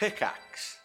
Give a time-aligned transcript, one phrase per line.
[0.00, 0.78] Pickaxe.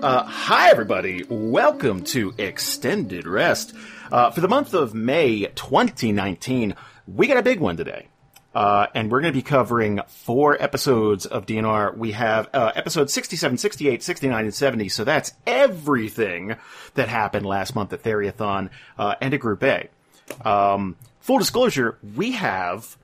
[0.00, 1.24] Uh, hi, everybody.
[1.28, 3.74] Welcome to Extended Rest.
[4.12, 6.76] Uh, for the month of May 2019,
[7.08, 8.06] we got a big one today.
[8.54, 11.96] Uh, and we're going to be covering four episodes of DNR.
[11.96, 14.88] We have uh, episodes 67, 68, 69, and 70.
[14.90, 16.56] So that's everything
[16.94, 19.88] that happened last month at Theriathon uh, and at Group A.
[20.44, 22.96] Um, full disclosure, we have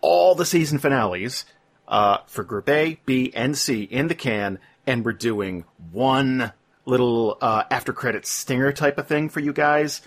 [0.00, 1.44] all the season finales
[1.88, 6.52] uh, for Group A, B, and C in the can, and we're doing one
[6.84, 10.02] little uh, after credits stinger type of thing for you guys,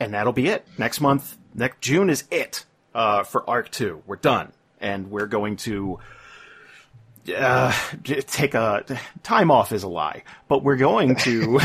[0.00, 0.66] and that'll be it.
[0.76, 2.64] Next month, next June is it
[2.98, 4.02] uh, for Arc Two.
[4.06, 6.00] We're done, and we're going to.
[7.34, 7.72] Uh,
[8.04, 8.84] take a
[9.22, 11.60] time off is a lie, but we're going to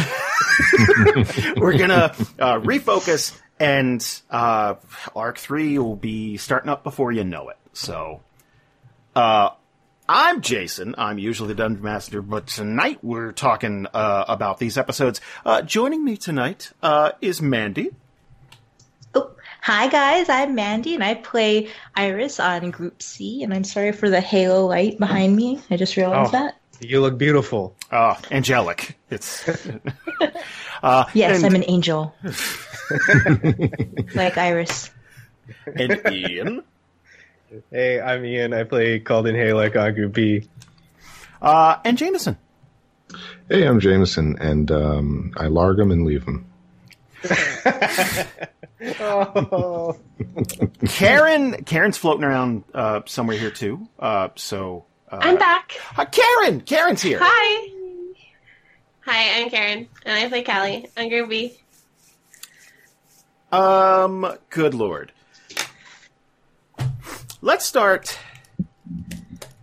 [1.56, 4.76] we're gonna uh, refocus, and uh,
[5.16, 7.58] Arc Three will be starting up before you know it.
[7.72, 8.20] So,
[9.16, 9.52] uh,
[10.10, 10.96] I'm Jason.
[10.98, 15.22] I'm usually the Dungeon Master, but tonight we're talking uh, about these episodes.
[15.46, 16.72] Uh, joining me tonight
[17.22, 17.92] is Mandy.
[19.66, 23.44] Oh, hi guys, I'm Mandy and I play Iris on Group C.
[23.44, 25.62] And I'm sorry for the halo light behind me.
[25.72, 26.40] I just realized Oh.
[26.40, 26.58] that.
[26.82, 27.76] You look beautiful.
[27.90, 28.98] Uh, angelic.
[29.10, 29.48] It's
[30.84, 32.14] uh, Yes, and, I'm an angel.
[34.16, 34.90] like Iris.
[35.76, 36.64] and Ian.
[37.72, 38.54] Hey, I'm Ian.
[38.54, 40.50] I play Calden Halek on Group B.
[41.42, 42.38] Uh, and Jameson.
[43.48, 46.48] Hey, I'm Jameson, and um, I larg them and leave them.
[49.00, 49.98] Oh,
[50.88, 51.64] Karen.
[51.64, 53.88] Karen's floating around uh, somewhere here too.
[53.98, 55.72] Uh, so uh, I'm back.
[56.12, 56.60] Karen.
[56.62, 57.20] Karen's here.
[57.22, 57.70] Hi.
[59.06, 61.58] Hi, I'm Karen, and I play Callie on Group B.
[63.52, 65.12] Um, good lord.
[67.42, 68.18] Let's start.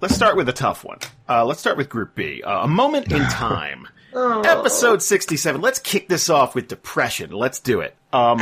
[0.00, 0.98] Let's start with a tough one.
[1.28, 2.42] Uh, let's start with Group B.
[2.42, 3.88] Uh, a moment in time.
[4.12, 4.41] Oh.
[4.41, 5.60] Episode 67.
[5.60, 7.31] Let's kick this off with depression.
[7.31, 7.97] Let's do it.
[8.12, 8.41] Um,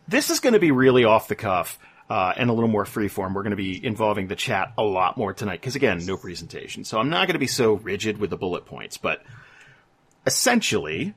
[0.08, 3.34] this is going to be really off the cuff uh, and a little more freeform.
[3.34, 6.84] We're going to be involving the chat a lot more tonight because, again, no presentation.
[6.84, 8.96] So I'm not going to be so rigid with the bullet points.
[8.96, 9.22] But
[10.26, 11.14] essentially,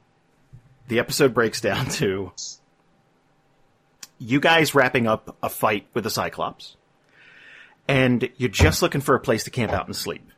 [0.87, 2.31] the episode breaks down to
[4.19, 6.77] you guys wrapping up a fight with the Cyclops,
[7.87, 10.29] and you're just looking for a place to camp out and sleep.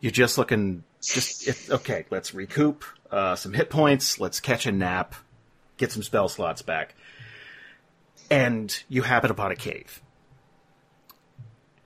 [0.00, 2.06] You're just looking, just if, okay.
[2.10, 4.18] Let's recoup uh, some hit points.
[4.18, 5.14] Let's catch a nap,
[5.76, 6.94] get some spell slots back,
[8.30, 10.00] and you happen upon a cave.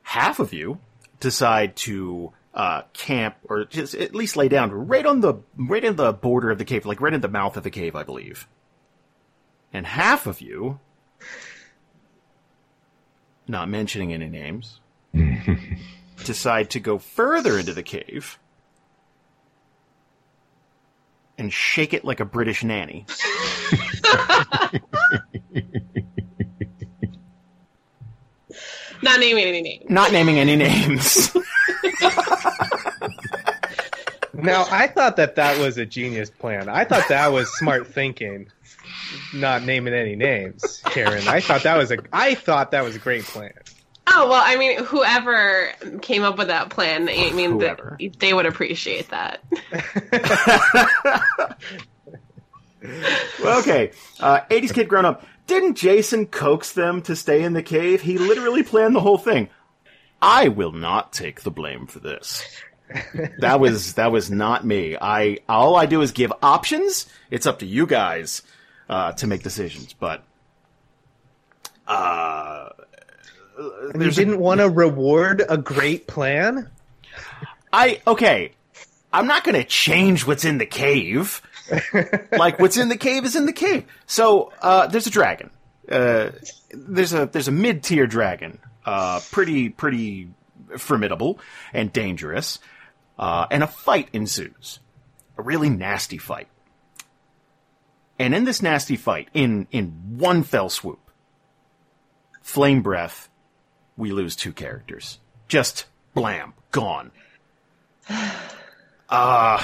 [0.02, 0.78] Half of you
[1.18, 5.96] decide to uh, camp or just at least lay down right on the right in
[5.96, 8.46] the border of the cave, like right in the mouth of the cave, I believe.
[9.72, 10.78] And half of you,
[13.48, 14.78] not mentioning any names,
[16.24, 18.38] decide to go further into the cave
[21.38, 23.06] and shake it like a British nanny.
[29.02, 29.84] Not naming any names.
[29.90, 31.34] Not naming any names.
[34.32, 36.68] now I thought that that was a genius plan.
[36.68, 38.50] I thought that was smart thinking.
[39.34, 41.26] Not naming any names, Karen.
[41.28, 41.98] I thought that was a.
[42.12, 43.52] I thought that was a great plan.
[44.06, 45.70] Oh well, I mean, whoever
[46.02, 47.98] came up with that plan, I mean, th- Whoever.
[48.18, 49.40] they would appreciate that.
[53.44, 55.26] okay, uh, 80s kid grown up.
[55.46, 58.02] Didn't Jason coax them to stay in the cave?
[58.02, 59.48] He literally planned the whole thing.
[60.20, 62.46] I will not take the blame for this.
[63.38, 64.96] That was that was not me.
[65.00, 67.06] I all I do is give options.
[67.30, 68.42] It's up to you guys
[68.88, 69.94] uh, to make decisions.
[69.94, 70.22] But
[71.86, 72.68] uh,
[73.56, 76.70] And you didn't want to reward a great plan.
[77.72, 78.52] I okay.
[79.12, 81.40] I'm not going to change what's in the cave.
[82.32, 83.84] like what's in the cave is in the cave.
[84.06, 85.50] So uh, there's a dragon.
[85.88, 86.30] Uh,
[86.72, 88.58] there's a there's a mid tier dragon.
[88.84, 90.28] Uh, pretty pretty
[90.78, 91.38] formidable
[91.72, 92.58] and dangerous.
[93.18, 94.80] Uh, and a fight ensues.
[95.38, 96.48] A really nasty fight.
[98.18, 101.00] And in this nasty fight, in in one fell swoop,
[102.42, 103.28] flame breath,
[103.96, 105.18] we lose two characters.
[105.48, 107.10] Just blam, gone.
[109.06, 109.62] Uh,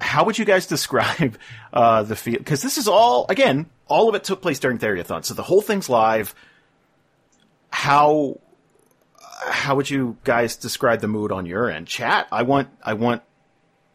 [0.00, 1.36] how would you guys describe
[1.72, 2.38] uh, the feel?
[2.38, 5.60] Because this is all again, all of it took place during Theriathon, so the whole
[5.60, 6.34] thing's live.
[7.70, 8.40] How
[9.46, 11.86] how would you guys describe the mood on your end?
[11.86, 13.22] Chat, I want I want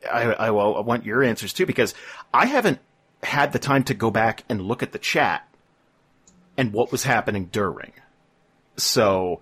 [0.10, 1.94] I, I, I want your answers too because
[2.34, 2.80] I haven't
[3.24, 5.48] had the time to go back and look at the chat
[6.58, 7.94] and what was happening during.
[8.84, 9.42] So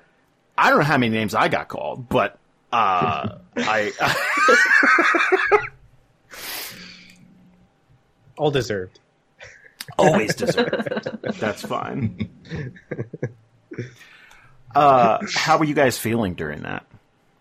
[0.57, 2.37] I don't know how many names I got called, but
[2.71, 3.91] uh, I.
[8.37, 8.99] All deserved.
[9.97, 11.09] Always deserved.
[11.39, 12.29] That's fine.
[14.75, 16.85] Uh, how were you guys feeling during that?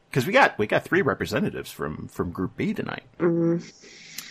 [0.09, 3.03] Because we got we got three representatives from from Group B tonight.
[3.19, 3.63] Mm.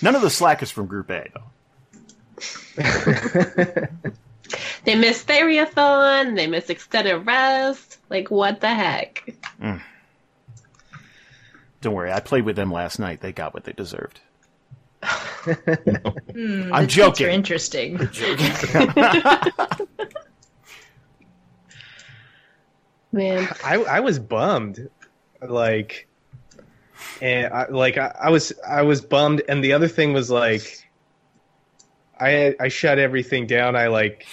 [0.01, 1.43] None of the slack is from Group A though.
[4.85, 6.35] They missed Theriathon.
[6.35, 7.97] They missed extended rest.
[8.09, 9.27] Like what the heck?
[11.81, 13.21] Don't worry, I played with them last night.
[13.21, 14.21] They got what they deserved.
[15.45, 17.27] Hmm, I'm the tweets joking.
[17.27, 17.97] Are interesting.
[23.11, 24.89] Man, I I was bummed,
[25.47, 26.07] like,
[27.21, 30.89] and I, like I, I was I was bummed, and the other thing was like,
[32.19, 33.75] I I shut everything down.
[33.75, 34.25] I like,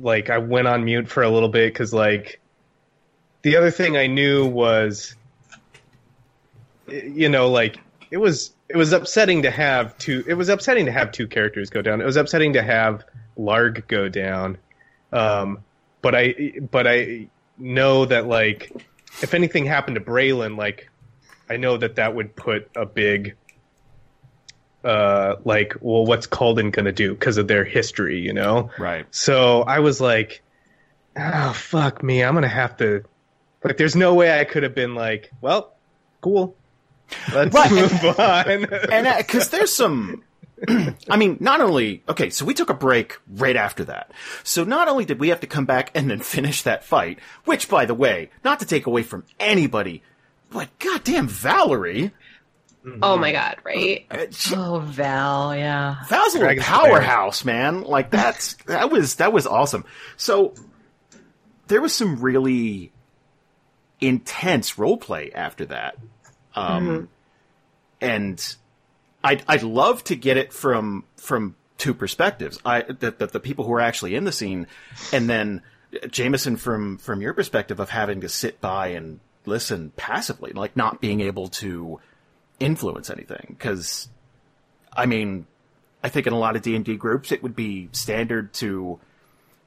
[0.00, 2.40] like I went on mute for a little bit because like,
[3.42, 5.14] the other thing I knew was,
[6.88, 7.78] you know, like
[8.10, 10.24] it was it was upsetting to have two.
[10.26, 12.00] It was upsetting to have two characters go down.
[12.00, 13.04] It was upsetting to have
[13.38, 14.58] Larg go down.
[15.12, 15.58] Um,
[16.02, 18.72] but I but I know that like
[19.22, 20.88] if anything happened to Braylon, like
[21.48, 23.36] I know that that would put a big
[24.84, 28.70] uh like well what's Calden gonna do because of their history, you know?
[28.78, 29.06] right.
[29.10, 30.42] So I was like,
[31.16, 33.04] oh fuck me, I'm gonna have to
[33.62, 35.72] like there's no way I could have been like, well,
[36.20, 36.54] cool.
[37.32, 37.70] Let's Right.
[37.70, 38.64] move on.
[38.92, 40.22] and because there's some
[41.10, 44.12] i mean not only okay so we took a break right after that
[44.44, 47.68] so not only did we have to come back and then finish that fight which
[47.68, 50.00] by the way not to take away from anybody
[50.50, 52.12] but goddamn valerie
[53.02, 54.06] oh my god, right?
[54.10, 55.96] uh, Oh, Val, yeah.
[56.08, 57.82] Val's a little Dragon's powerhouse, man.
[57.82, 59.84] Like that's that was that was awesome.
[60.16, 60.54] So
[61.68, 62.92] there was some really
[64.00, 65.96] intense role play after that,
[66.54, 67.08] um,
[68.00, 68.56] and
[69.22, 72.58] I'd I'd love to get it from from two perspectives.
[72.64, 74.66] I the, the the people who are actually in the scene,
[75.12, 75.62] and then
[76.10, 81.00] Jameson from from your perspective of having to sit by and listen passively, like not
[81.00, 82.00] being able to
[82.60, 84.08] influence anything because
[84.92, 85.46] I mean,
[86.02, 89.00] I think in a lot of D and D groups, it would be standard to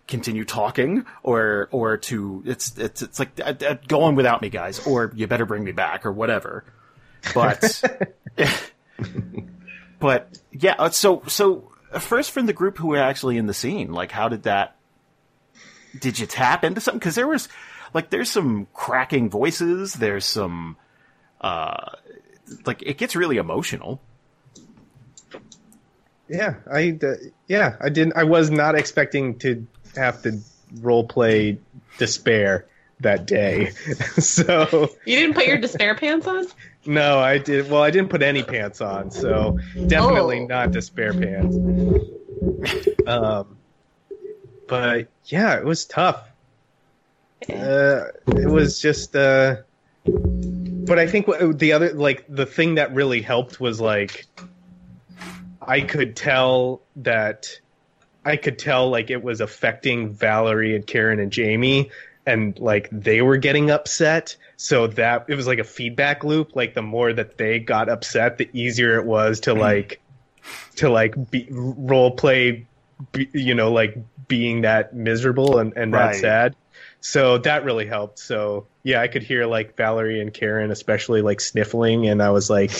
[0.07, 4.50] continue talking or or to it's it's it's like uh, uh, go on without me,
[4.50, 6.63] guys, or you better bring me back or whatever.
[7.34, 7.84] But
[10.00, 13.54] but yeah, uh, so so uh, first from the group who were actually in the
[13.54, 14.75] scene, like how did that?
[16.00, 17.00] Did you tap into something?
[17.00, 17.50] Because there was
[17.94, 19.94] like there's some cracking voices.
[19.94, 20.78] There's some
[21.42, 21.92] uh
[22.66, 24.02] like it gets really emotional.
[26.30, 27.14] Yeah, I uh,
[27.48, 28.18] yeah, I didn't.
[28.18, 29.66] I was not expecting to
[29.96, 30.40] have to
[30.82, 31.60] role play
[31.98, 32.66] despair
[33.00, 33.70] that day.
[34.18, 36.46] so You didn't put your despair pants on?
[36.86, 37.70] no, I did.
[37.72, 39.58] Well, I didn't put any pants on, so
[39.88, 40.46] definitely Oh.
[40.48, 41.56] not despair pants.
[43.08, 43.58] um,
[44.68, 46.28] but yeah, it was tough.
[47.50, 49.16] Uh, it was just.
[49.16, 49.58] Uh,
[50.88, 51.28] but I think
[51.58, 54.26] the other like the thing that really helped was like
[55.62, 57.60] I could tell that
[58.26, 61.92] I could tell like it was affecting Valerie and Karen and Jamie
[62.26, 64.36] and like they were getting upset.
[64.58, 66.56] So that it was like a feedback loop.
[66.56, 70.02] Like the more that they got upset the easier it was to like
[70.78, 72.66] to like be, role play
[73.12, 76.14] be, you know like being that miserable and, and Right.
[76.14, 76.56] that sad
[76.99, 81.39] so that really helped so yeah i could hear like valerie and karen especially like
[81.39, 82.71] sniffling and i was like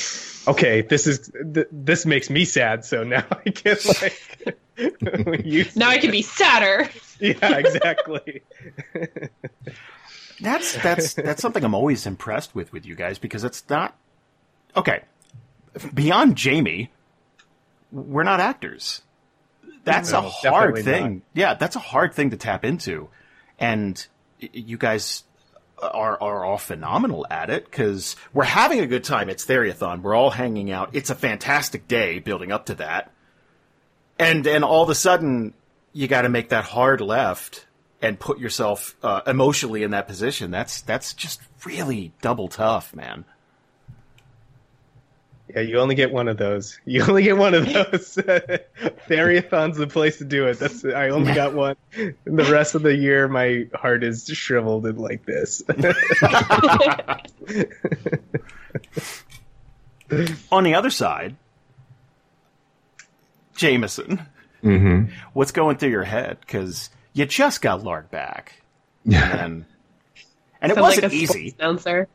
[0.48, 4.58] okay this is th- this makes me sad so now i can like
[5.76, 6.88] Now I can be sadder.
[7.20, 8.44] yeah exactly
[10.40, 13.96] That's that's that's something I'm always impressed with with you guys because it's not
[14.76, 15.02] okay.
[15.94, 16.92] Beyond Jamie,
[17.92, 19.02] we're not actors.
[19.84, 21.14] That's No, a hard thing.
[21.16, 21.22] not.
[21.34, 23.10] Yeah, that's a hard thing to tap into,
[23.60, 24.06] and
[24.40, 25.24] you guys
[25.82, 29.30] are are all phenomenal at it because we're having a good time.
[29.30, 30.02] It's Theriathon.
[30.02, 30.90] We're all hanging out.
[30.94, 33.12] It's a fantastic day building up to that,
[34.18, 35.54] and then all of a sudden
[35.94, 37.66] you got to make that hard left
[38.02, 40.52] and put yourself uh, emotionally in that position.
[40.52, 43.26] That's that's just really double tough, man.
[45.54, 46.80] Yeah you only get one of those.
[46.86, 48.16] You only get one of those.
[49.08, 50.60] Theriathon's the place to do it.
[50.60, 51.76] That's i only got one.
[51.96, 55.64] The rest of the year my heart is shriveled and like this.
[60.52, 61.36] On the other side,
[63.56, 64.22] Jameson,
[64.62, 66.38] hmm what's going through your head?
[66.42, 68.62] Because you just got Lark back,
[69.04, 69.46] Yeah.
[69.46, 69.66] and
[70.62, 71.50] and it Sound wasn't like a easy.
[71.50, 72.08] sports Announcer.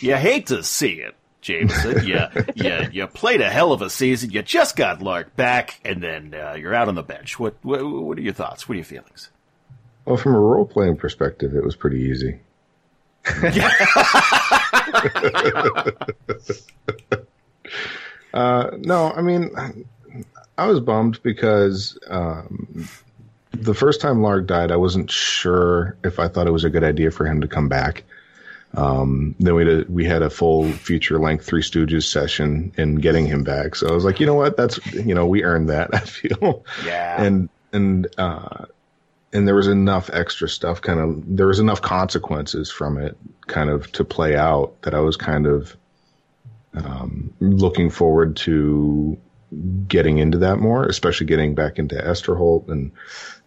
[0.00, 1.14] You hate to see it,
[1.46, 2.06] Jameson.
[2.06, 2.20] you,
[2.56, 4.30] you, you played a hell of a season.
[4.30, 7.38] You just got Lark back, and then uh, you're out on the bench.
[7.38, 8.68] What, what what are your thoughts?
[8.68, 9.30] What are your feelings?
[10.04, 12.40] Well, from a role playing perspective, it was pretty easy.
[18.34, 19.50] uh, no, I mean,
[20.58, 22.88] I was bummed because um,
[23.52, 26.84] the first time Lark died, I wasn't sure if I thought it was a good
[26.84, 28.04] idea for him to come back.
[28.74, 32.96] Um, then we had a, we had a full feature length Three Stooges session in
[32.96, 33.74] getting him back.
[33.74, 34.56] So I was like, you know what?
[34.56, 35.90] That's you know we earned that.
[35.94, 37.22] I feel Yeah.
[37.22, 38.66] and and uh,
[39.32, 43.70] and there was enough extra stuff kind of there was enough consequences from it kind
[43.70, 45.76] of to play out that I was kind of
[46.74, 49.16] um, looking forward to
[49.88, 52.92] getting into that more, especially getting back into Esterholt and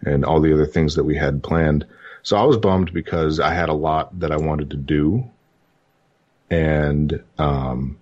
[0.02, 1.86] and all the other things that we had planned.
[2.30, 5.28] So I was bummed because I had a lot that I wanted to do,
[6.52, 7.98] and um,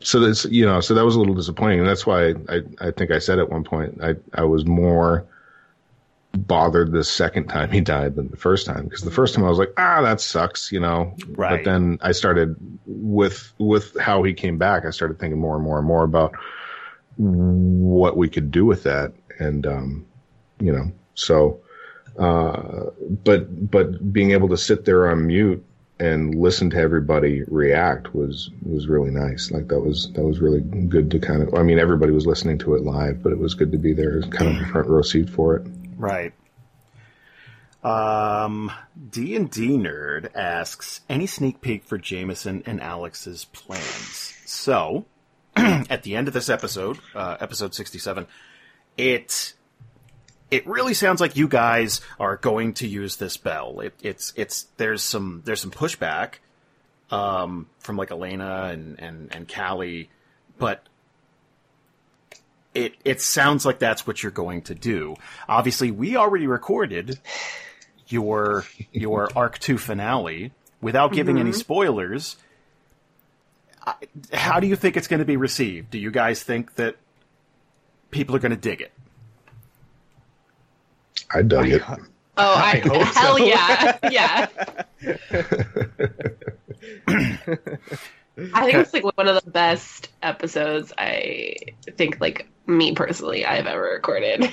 [0.00, 2.92] so that's you know so that was a little disappointing, and that's why I I
[2.92, 5.26] think I said at one point I I was more
[6.32, 8.84] bothered the second time he died than the first time.
[8.84, 11.14] Because the first time I was like ah that sucks you know?
[11.28, 11.58] Right.
[11.58, 12.56] but then I started
[12.86, 16.32] with with how he came back I started thinking more and more and more about
[17.18, 19.12] what we could do with that.
[19.38, 20.06] And um
[20.58, 21.60] you know so
[22.18, 22.90] uh
[23.24, 25.64] but but being able to sit there on mute
[26.00, 30.60] and listen to everybody react was was really nice like that was that was really
[30.60, 33.54] good to kind of i mean everybody was listening to it live but it was
[33.54, 35.66] good to be there kind of front row seat for it
[35.96, 36.32] Right.
[37.82, 38.72] Um,
[39.10, 44.34] D and D nerd asks any sneak peek for Jameson and Alex's plans.
[44.46, 45.04] So,
[45.56, 48.26] at the end of this episode, uh, episode sixty-seven,
[48.96, 49.54] it
[50.54, 53.80] it really sounds like you guys are going to use this bell.
[53.80, 56.34] It, it's it's there's some there's some pushback
[57.10, 60.10] um, from like Elena and and and Callie,
[60.56, 60.88] but
[62.72, 65.16] it it sounds like that's what you're going to do.
[65.48, 67.18] Obviously, we already recorded
[68.06, 72.36] your your arc two finale without giving any spoilers.
[74.32, 75.90] How do you think it's going to be received?
[75.90, 76.94] Do you guys think that
[78.12, 78.92] people are going to dig it?
[81.32, 81.82] I dug it
[82.36, 83.44] Oh, I, I hope hell so.
[83.44, 84.48] yeah, yeah.
[88.52, 90.92] I think it's like one of the best episodes.
[90.98, 91.54] I
[91.96, 94.50] think, like me personally, I've ever recorded.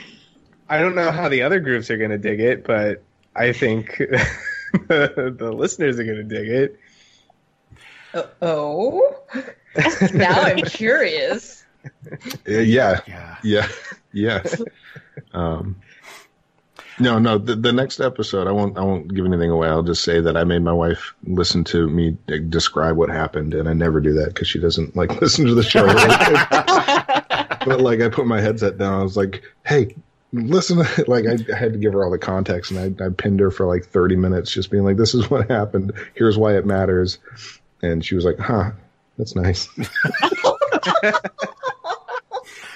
[0.70, 3.02] I don't know how the other groups are going to dig it, but
[3.36, 6.80] I think the, the listeners are going to dig it.
[8.14, 9.24] Uh, oh,
[10.14, 11.66] now I'm curious.
[12.48, 13.38] Uh, yeah Yeah.
[13.44, 13.68] yeah
[14.14, 14.44] yeah
[15.34, 15.78] um
[17.00, 19.68] no no the, the next episode i won't i won't give anything away.
[19.68, 22.18] I'll just say that i made my wife listen to me
[22.50, 25.64] describe what happened and i never do that because she doesn't like listen to the
[25.64, 25.88] show.
[27.64, 29.00] But like i put my headset down.
[29.00, 29.96] I was like hey
[30.34, 30.80] listen.
[31.08, 33.52] Like I, I had to give her all the context and I, I pinned her
[33.52, 35.94] for like 30 minutes just being like this is what happened.
[36.16, 37.20] Here's why it matters.
[37.84, 38.72] And she was like huh
[39.18, 39.68] that's nice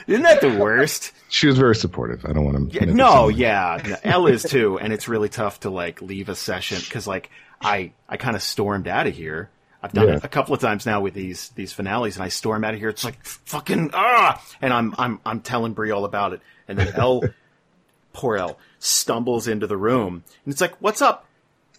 [0.08, 1.12] Isn't that the worst?
[1.30, 4.78] she was very supportive i don't want to Yeah, no, yeah, no, Elle is too,
[4.80, 7.30] and it's really tough to like leave a session because like
[7.62, 9.50] I I kind of stormed out of here.
[9.82, 10.16] I've done Yeah.
[10.16, 12.80] it a couple of times now with these these finales, and I storm out of
[12.80, 12.90] here.
[12.90, 16.94] It's like fucking ah, and I'm I'm I'm telling Brie all about it, and then
[16.96, 17.24] Elle,
[18.14, 21.26] poor Elle, stumbles into the room, and it's like, "What's up?"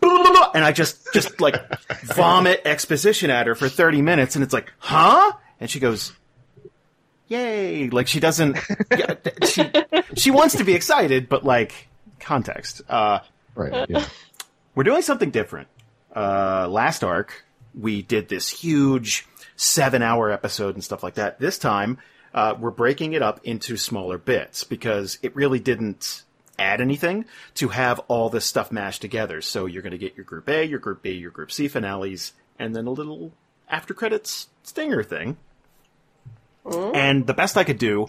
[0.03, 1.57] And I just just like
[2.15, 6.13] vomit exposition at her for thirty minutes, and it's like, "Huh?" And she goes,
[7.29, 8.57] "Yay!" Like she doesn't.
[8.91, 9.15] Yeah,
[9.47, 9.71] she
[10.15, 11.89] she wants to be excited, but like
[12.21, 12.83] context.
[12.89, 13.21] Uh,
[13.55, 14.07] right yeah
[14.77, 15.67] we're doing something different.
[16.15, 21.41] Uh, last arc, we did this huge seven hour episode and stuff like that.
[21.41, 21.99] This time,
[22.33, 26.23] uh, we're breaking it up into smaller bits because it really didn't
[26.59, 29.41] add anything to have all this stuff mashed together.
[29.41, 32.35] So you're going to get your group A, your group B, your group C finales,
[32.59, 33.33] and then a little
[33.69, 35.39] after credits stinger thing.
[36.67, 36.95] Mm.
[36.97, 38.09] And the best I could do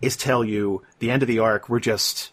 [0.00, 2.30] is tell you the end of the arc, we're just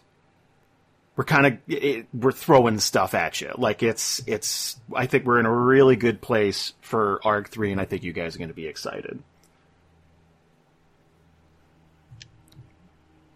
[1.16, 3.52] we're kind of we're throwing stuff at you.
[3.58, 4.78] Like it's it's.
[4.94, 8.12] I think we're in a really good place for arc three, and I think you
[8.12, 9.20] guys are going to be excited.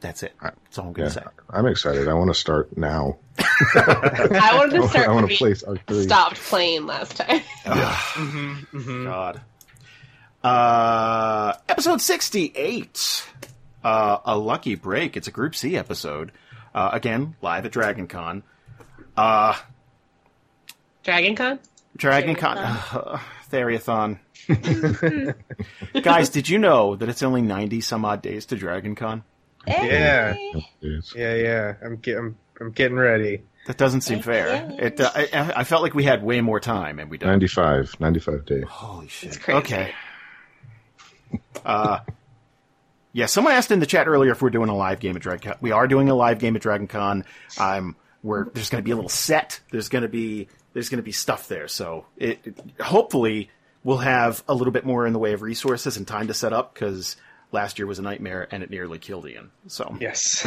[0.00, 0.32] That's it.
[0.42, 1.26] That's all I'm going Yeah, to say.
[1.50, 2.08] I'm excited.
[2.08, 3.18] I want to start now.
[3.38, 6.02] I wanted to start I want to we place Arc Three.
[6.02, 7.40] stopped playing last time.
[7.64, 9.04] Mm-hmm, mm-hmm.
[9.06, 9.40] God.
[10.42, 13.26] Uh, episode 68.
[13.84, 15.16] Uh, a lucky break.
[15.16, 16.32] It's a Group C episode.
[16.74, 18.42] Uh, again, live at Dragon Con.
[19.16, 19.54] Uh,
[21.02, 21.58] Dragon Con?
[21.96, 22.58] Dragon Con.
[22.58, 23.18] Uh,
[23.50, 24.18] Theriathon.
[26.02, 29.22] Guys, did you know that it's only 90 some odd days to Dragon Con?
[29.66, 30.32] Yeah.
[30.32, 30.66] Hey.
[30.80, 31.12] Yes.
[31.14, 31.74] Yeah, yeah.
[31.84, 33.42] I'm get, I'm, I'm getting ready.
[33.66, 34.68] That doesn't seem fair.
[34.76, 37.30] It, uh, I, I felt like we had way more time, and we don't.
[37.30, 38.64] 95, 95 days.
[38.66, 39.28] Holy shit!
[39.28, 39.58] It's crazy.
[39.58, 39.92] Okay.
[41.64, 42.00] Uh,
[43.12, 43.26] yeah.
[43.26, 45.58] Someone asked in the chat earlier if we're doing a live game at Dragon Con.
[45.60, 47.24] We are doing a live game at Dragon Con.
[47.58, 49.60] Um, where there's going to be a little set.
[49.70, 51.66] There's going to be there's going to be stuff there.
[51.68, 53.50] So it, it hopefully
[53.84, 56.52] we'll have a little bit more in the way of resources and time to set
[56.52, 57.16] up because
[57.50, 59.50] last year was a nightmare and it nearly killed Ian.
[59.66, 60.46] So Yes.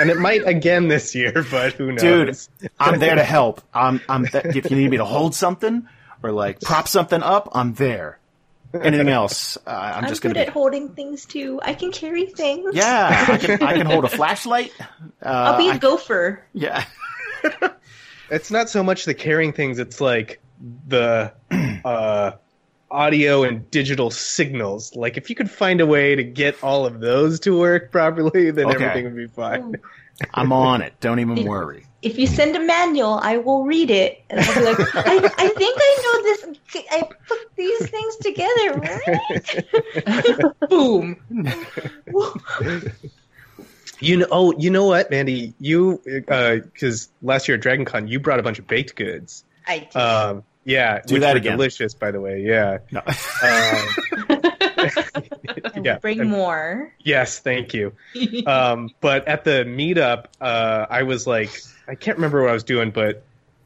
[0.00, 2.48] and it might again this year, but who knows?
[2.60, 3.60] dude, I'm there to help.
[3.74, 5.86] I'm, I'm th- if you need me to hold something
[6.22, 8.18] or like prop something up, I'm there.
[8.72, 11.60] Anything else, uh, I'm, I'm, just good gonna at holding things too.
[11.62, 12.74] I can carry things.
[12.74, 14.72] Yeah, I can, I can hold a flashlight.
[14.80, 14.84] Uh,
[15.24, 16.44] I'll be a I- gopher.
[16.52, 16.84] yeah,
[18.30, 20.40] It's not so much the carrying things, it's like
[20.86, 21.32] the
[21.84, 22.32] uh,
[22.90, 24.94] audio and digital signals.
[24.94, 28.52] Like, if you could find a way to get all of those to work properly,
[28.52, 28.84] then Okay.
[28.84, 29.76] everything would be fine.
[30.32, 30.94] I'm on it.
[31.00, 31.86] Don't even worry.
[32.02, 35.48] If you send a manual, I will read it, and I'll be like, I, I
[35.48, 36.46] think I know this.
[36.90, 38.80] I put these things together,
[40.56, 40.68] right?
[40.70, 41.16] Boom.
[44.02, 45.52] You know, oh, you know what, Mandy?
[45.60, 49.44] You, because last year at Dragon Con, you brought a bunch of baked goods.
[49.66, 49.94] I did.
[49.96, 51.52] Um, yeah, Do which that were again.
[51.58, 52.40] delicious, by the way.
[52.42, 52.78] Yeah.
[52.90, 53.02] No.
[53.42, 54.42] Um,
[55.74, 56.92] and yeah, bring and- more.
[57.00, 57.92] yes, thank you.
[58.46, 61.50] um, but at the meetup, uh, I was like,
[61.88, 63.24] I can't remember what I was doing, but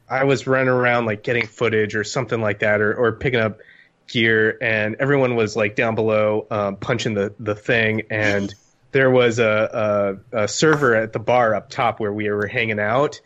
[0.09, 3.59] I was running around like getting footage or something like that, or, or picking up
[4.07, 8.53] gear, and everyone was like down below um, punching the the thing, and
[8.91, 12.79] there was a, a, a server at the bar up top where we were hanging
[12.79, 13.19] out,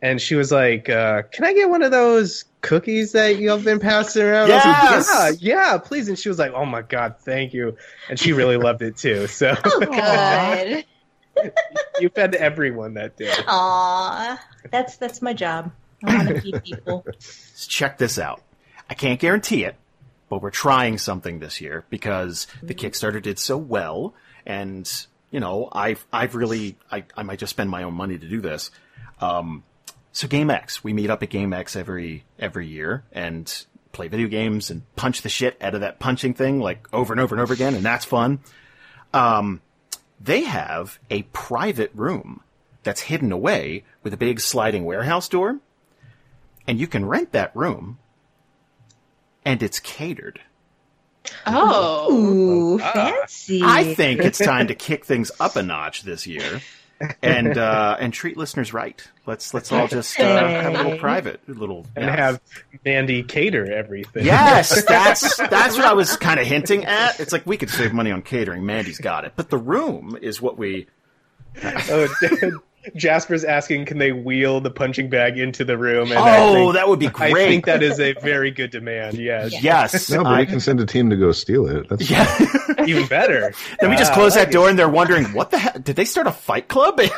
[0.00, 3.80] and she was like, uh, "Can I get one of those?" Cookies that you've been
[3.80, 4.50] passing around.
[4.50, 5.14] I was Yes!
[5.14, 6.08] like, yeah, yeah, please.
[6.08, 7.76] And she was like, "Oh my god, thank you,"
[8.08, 9.26] and she really loved it too.
[9.26, 10.84] So Oh, good.
[12.00, 13.32] you fed everyone that day.
[13.46, 15.72] Aw, that's that's my job.
[16.04, 17.02] I want to feed people.
[17.04, 18.42] Let's check this out.
[18.88, 19.76] I can't guarantee it,
[20.28, 24.14] but we're trying something this year because the Kickstarter did so well,
[24.46, 24.90] and
[25.30, 28.40] you know, I've I've really I, I might just spend my own money to do
[28.40, 28.70] this.
[29.20, 29.64] Um,
[30.12, 34.28] so Game X, we meet up at Game X every every year and play video
[34.28, 37.42] games and punch the shit out of that punching thing like over and over and
[37.42, 38.40] over again, and that's fun.
[39.12, 39.60] Um,
[40.20, 42.40] they have a private room
[42.84, 45.58] that's hidden away with a big sliding warehouse door,
[46.66, 47.98] and you can rent that room,
[49.44, 50.40] and it's catered.
[51.46, 52.12] Oh.
[52.12, 52.92] Ooh, Ah.
[52.92, 53.60] fancy.
[53.62, 56.60] I think it's time to kick things up a notch this year,
[57.22, 59.06] and uh, and treat listeners right.
[59.26, 62.16] Let's let's all just uh, have a little private little and yeah.
[62.16, 62.40] have
[62.84, 64.24] Mandy cater everything.
[64.24, 67.20] Yes, that's that's what I was kind of hinting at.
[67.20, 68.66] It's like we could save money on catering.
[68.66, 70.86] Mandy's got it, but the room is what we.
[71.64, 72.08] oh,
[72.96, 76.10] Jasper's asking, can they wheel the punching bag into the room?
[76.10, 77.46] And oh, think, that would be I great.
[77.48, 79.16] think that is a very good demand.
[79.18, 81.88] Yes, yes, No, but I- we can send a team to go steal it.
[81.88, 82.26] That's yeah.
[82.86, 83.52] even better.
[83.80, 84.70] then we just Ah, close I that like door, it.
[84.70, 87.00] and they're wondering what the hell did they start a fight club?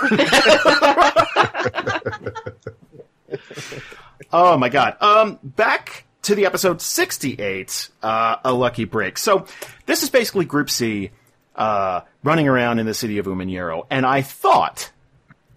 [4.33, 4.97] oh my god!
[5.01, 9.19] Um, back to the episode sixty-eight, uh, a lucky break.
[9.19, 9.47] So
[9.87, 11.11] this is basically Group C,
[11.57, 14.91] uh, running around in the city of Umanero, and I thought,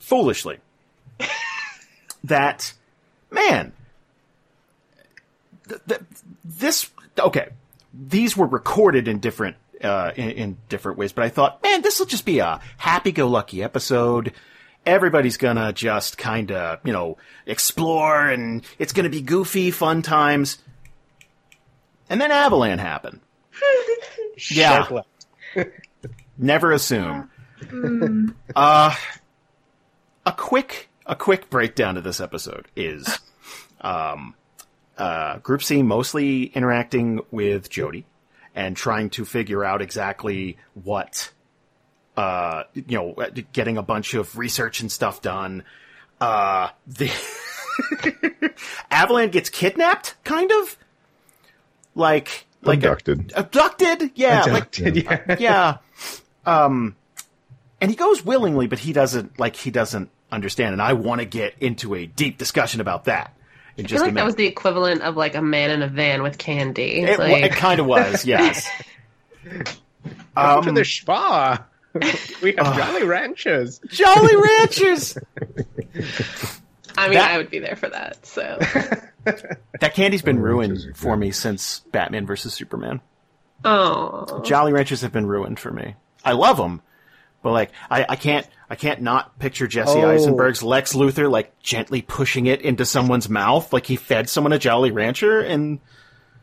[0.08, 0.58] foolishly,
[2.24, 2.74] that
[3.30, 3.74] man,
[5.67, 6.02] th- th-
[6.46, 6.89] this
[7.20, 7.50] okay.
[7.93, 12.00] These were recorded in different uh, in, in different ways, but I thought, man, this
[12.00, 14.34] will just be a happy-go-lucky episode.
[14.86, 20.60] Everybody's gonna just kind of, you know, explore, and it's gonna be goofy, fun times.
[22.10, 23.20] And then Avalan happened.
[24.52, 25.02] Yeah.
[26.38, 27.32] Never assume.
[28.56, 28.96] uh,
[30.28, 33.18] a quick a quick breakdown of this episode is
[33.80, 34.36] um,
[34.98, 38.06] uh, Group C mostly interacting with Jody
[38.54, 41.32] and trying to figure out exactly what
[42.18, 43.16] uh, you know,
[43.54, 45.63] getting a bunch of research and stuff done.
[46.20, 47.08] Uh, the
[48.92, 50.78] Avalan gets kidnapped, kind of
[51.96, 53.32] like like a- abducted.
[53.34, 54.12] abducted.
[54.16, 55.36] Yeah, like yeah.
[55.40, 55.78] yeah.
[56.46, 56.96] Um,
[57.80, 60.74] and he goes willingly, but he doesn't like he doesn't understand.
[60.74, 63.34] And I want to get into a deep discussion about that
[63.78, 65.82] in I just feel a like that was the equivalent of like a man in
[65.84, 67.02] a van with candy.
[67.02, 68.68] it, like, it kind of was, yes.
[70.36, 71.63] Come to Um, the spa.
[72.42, 72.76] we have Ah.
[72.78, 73.80] Jolly Ranchers.
[73.88, 75.18] Jolly Ranchers.
[76.98, 78.26] I mean, that- I would be there for that.
[78.26, 78.58] So
[79.80, 81.20] That candy's been Jolly ruined for good.
[81.20, 83.02] me since Batman versus Superman.
[83.66, 85.96] oh, Jolly Ranchers have been ruined for me.
[86.24, 86.82] I love them,
[87.48, 90.10] but like I, I can't I can't not picture Jesse Oh.
[90.10, 94.60] Eisenberg's Lex Luthor like gently pushing it into someone's mouth, like he fed someone a
[94.60, 95.80] Jolly Rancher, and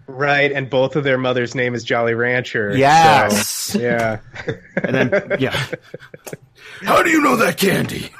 [0.06, 2.74] Right, and both of their mother's name is Jolly Rancher.
[2.74, 3.46] Yes.
[3.48, 4.20] so, yeah.
[4.82, 5.62] and then yeah.
[6.80, 8.10] How do you know that candy?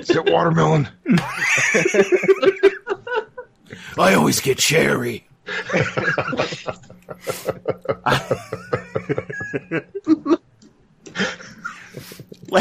[0.00, 0.88] Is it watermelon?
[3.98, 5.26] I always get cherry.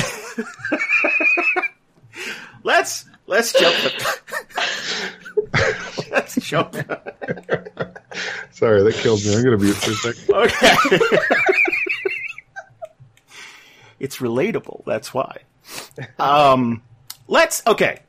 [2.63, 3.76] let's let's jump.
[6.12, 6.76] let's jump.
[8.52, 9.36] Sorry, that killed me.
[9.36, 10.36] I'm gonna mute for a second.
[10.36, 10.76] Okay.
[14.00, 14.84] it's relatable.
[14.86, 15.38] That's why.
[16.20, 16.82] Um,
[17.28, 18.00] let's okay.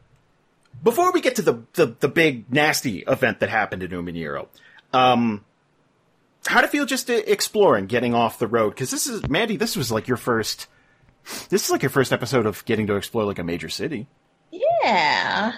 [0.82, 4.46] Before we get to the, the the big nasty event that happened in Umaniro,
[4.92, 5.44] um,
[6.46, 8.70] how to feel just exploring, getting off the road?
[8.70, 9.56] Because this is Mandy.
[9.56, 10.66] This was like your first.
[11.50, 14.06] This is like your first episode of getting to explore like a major city.
[14.50, 15.52] Yeah.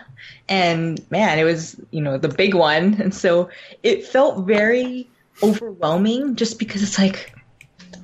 [0.49, 2.95] And man, it was, you know, the big one.
[3.01, 3.51] And so
[3.83, 5.09] it felt very
[5.43, 7.33] overwhelming just because it's like,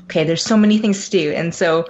[0.05, 1.33] okay, there's so many things to do.
[1.33, 1.87] And so,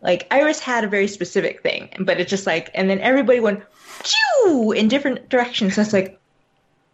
[0.00, 3.62] like, Iris had a very specific thing, but it's just like, and then everybody went,
[4.02, 5.74] choo, in different directions.
[5.74, 6.18] So it's like,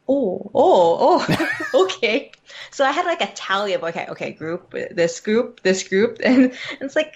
[0.09, 2.33] oh, oh, oh, okay.
[2.71, 6.18] So I had like a tally of, okay, okay, group, this group, this group.
[6.25, 7.14] And it's like,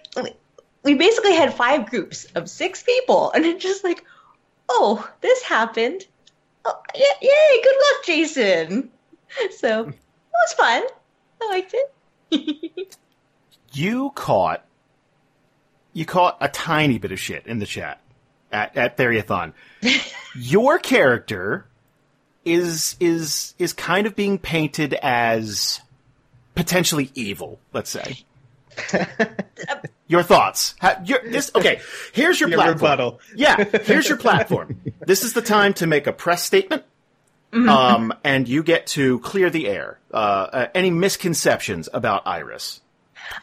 [0.83, 4.05] we basically had five groups of six people, and it's just like,
[4.69, 6.05] oh, this happened.
[6.65, 7.63] Oh, yay!
[7.63, 8.91] Good luck, Jason.
[9.57, 9.95] So it
[10.35, 10.83] was fun.
[11.41, 11.75] I liked
[12.31, 12.99] it.
[13.73, 14.63] you caught
[15.95, 18.01] you caught a tiny bit of shit in the chat
[18.53, 19.55] at, at Theriathon.
[20.35, 21.67] Your character
[22.45, 25.81] is is is kind of being painted as
[26.55, 28.25] potentially evil, let's say.
[30.07, 30.75] your thoughts?
[30.81, 31.81] Ha- your, this okay.
[32.13, 32.77] Here's your, Your platform.
[32.79, 33.21] rebuttal.
[33.35, 34.81] Yeah, here's your platform.
[35.01, 36.85] this is the time to make a press statement,
[37.53, 39.99] um, and you get to clear the air.
[40.13, 42.81] Uh, uh, any misconceptions about Iris?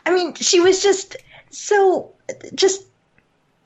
[0.05, 1.15] I mean, she was just
[1.51, 2.13] so
[2.55, 2.83] just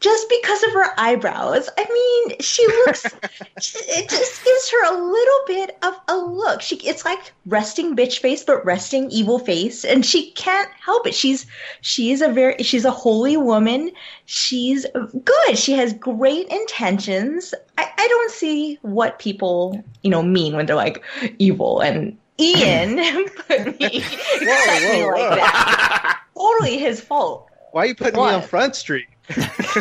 [0.03, 1.69] just because of her eyebrows.
[1.77, 3.05] I mean, she looks.
[3.55, 6.61] it just gives her a little bit of a look.
[6.61, 11.15] She it's like resting bitch face, but resting evil face, and she can't help it.
[11.15, 11.47] She's
[11.79, 13.91] she is a very she's a holy woman.
[14.25, 14.85] She's
[15.23, 15.57] good.
[15.57, 17.53] She has great intentions.
[17.77, 21.01] I, I don't see what people you know mean when they're like
[21.39, 22.17] evil and.
[22.39, 22.97] Ian
[23.47, 24.39] put me, set
[24.91, 26.19] me whoa, like that.
[26.35, 27.47] Totally his fault.
[27.73, 29.05] Why are you putting me on Front Street?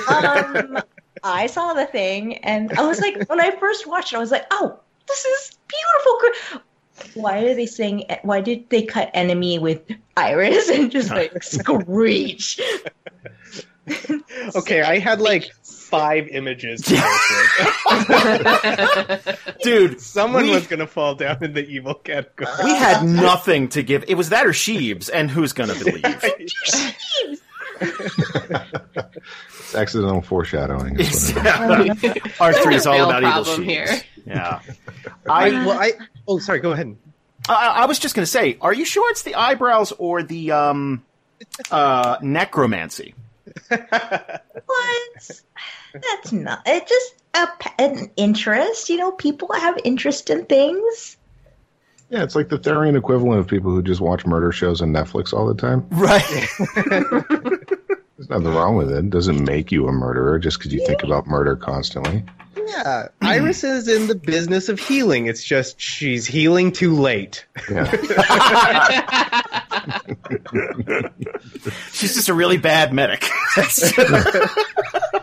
[0.08, 0.78] Um,
[1.22, 4.30] I saw the thing, and I was like, when I first watched it, I was
[4.30, 4.78] like, oh,
[5.08, 6.62] this is beautiful.
[7.14, 8.04] Why are they saying?
[8.22, 9.82] Why did they cut enemy with
[10.16, 12.60] Iris and just like screech?
[14.54, 16.82] Okay, I had like five images.
[16.82, 17.16] To go
[19.24, 19.32] through.
[19.62, 22.48] Dude, Someone we, was gonna fall down in the evil category.
[22.62, 24.04] we had nothing to give.
[24.06, 26.24] It was that or Sheebs, and who's gonna believe?
[27.82, 30.98] It's accidental foreshadowing.
[31.00, 31.46] is what.
[32.40, 33.64] R three is all about evil problem Sheebs.
[33.64, 34.00] here.
[34.26, 34.60] Yeah,
[35.28, 35.92] I, I, well, I.
[36.28, 36.60] Oh, sorry.
[36.60, 36.96] Go ahead.
[37.48, 41.04] I I was just gonna say, are you sure it's the eyebrows or the um
[41.70, 43.14] uh necromancy?
[43.68, 45.30] What?
[45.92, 46.62] That's not.
[46.66, 47.48] It just a,
[47.82, 48.88] an interest.
[48.88, 51.16] You know, people have interest in things.
[52.12, 55.32] Yeah, it's like the Therian equivalent of people who just watch murder shows on Netflix
[55.32, 55.86] all the time.
[55.88, 56.22] Right.
[58.18, 58.98] There's nothing wrong with it.
[58.98, 62.22] It doesn't make you a murderer just because you think about murder constantly.
[62.66, 65.26] Yeah, Iris is in the business of healing.
[65.26, 67.46] It's just she's healing too late.
[67.70, 67.90] Yeah.
[71.92, 73.26] She's just a really bad medic.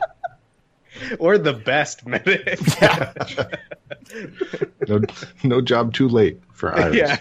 [1.19, 2.59] Or the best medic.
[4.87, 5.01] no,
[5.43, 6.95] no job too late for Iris.
[6.95, 7.17] yeah.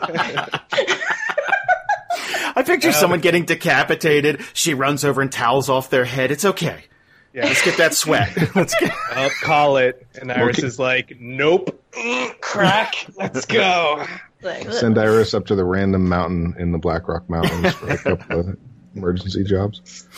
[2.57, 4.41] I picture someone getting decapitated.
[4.53, 6.31] She runs over and towels off their head.
[6.31, 6.85] It's okay.
[7.33, 7.45] Yeah.
[7.45, 8.37] Let's get that sweat.
[8.57, 8.91] Let's get.
[9.13, 10.07] I'll call it.
[10.21, 10.67] And Iris Okay.
[10.67, 11.81] is like, nope.
[11.93, 12.95] Mm, Crack.
[13.17, 14.05] Let's go.
[14.43, 17.99] Like, Send Iris up to the random mountain in the Black Rock Mountains for a
[17.99, 18.57] couple of
[18.97, 20.09] emergency jobs.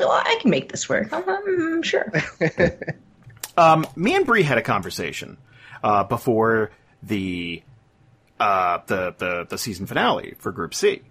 [0.00, 1.12] Oh, I can make this work.
[1.12, 2.12] I'm, I'm sure.
[3.56, 5.36] Um, me and Bree had a conversation
[5.82, 6.70] uh, before
[7.02, 7.62] the,
[8.38, 11.02] uh, the the the season finale for Group C,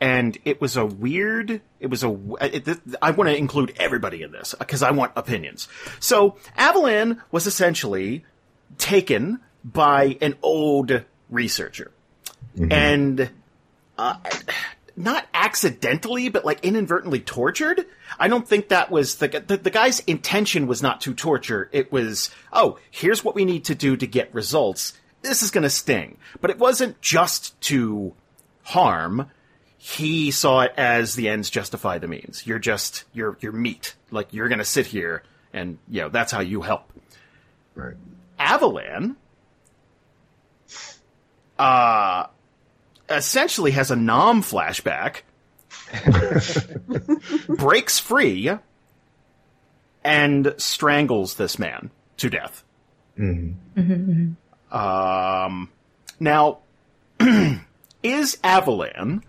[0.00, 1.60] and it was a weird.
[1.80, 2.16] It was a.
[2.40, 5.68] It, I want to include everybody in this because I want opinions.
[6.00, 8.24] So Avalon was essentially
[8.78, 11.92] taken by an old researcher,
[12.70, 13.30] and
[13.98, 14.16] uh,
[14.96, 17.86] not accidentally, but like inadvertently tortured.
[18.18, 21.68] I don't think that was the, the the guy's intention was not to torture.
[21.72, 24.94] It was, oh, here's what we need to do to get results.
[25.22, 28.14] This is going to sting, but it wasn't just to
[28.62, 29.30] harm.
[29.76, 32.46] He saw it as the ends justify the means.
[32.46, 33.94] You're just you're you're meat.
[34.10, 36.92] Like you're going to sit here and you know that's how you help.
[37.74, 37.96] Right.
[38.40, 39.16] Avalan
[41.58, 42.26] uh,
[43.08, 45.22] essentially has a Nom flashback,
[47.48, 48.50] breaks free,
[50.04, 52.64] and strangles this man to death.
[53.18, 53.80] Mm-hmm.
[53.80, 54.76] Mm-hmm, mm-hmm.
[54.76, 55.70] Um,
[56.20, 56.58] now,
[58.02, 59.22] is Avalan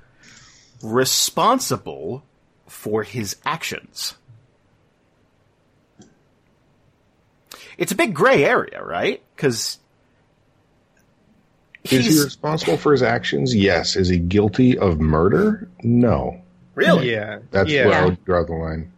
[0.82, 2.24] responsible
[2.68, 4.16] for his actions?
[7.78, 9.22] It's a big gray area, right?
[9.36, 9.80] Because
[11.92, 13.56] Is he responsible for his actions?
[13.56, 13.96] Yes.
[13.96, 15.68] Is he guilty of murder?
[15.84, 16.42] No.
[16.76, 17.40] really Yeah.
[17.52, 17.88] That's yeah.
[17.88, 18.92] where I would draw the line.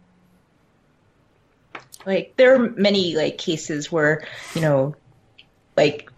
[2.06, 4.94] like there are many like cases where you know
[5.76, 6.10] like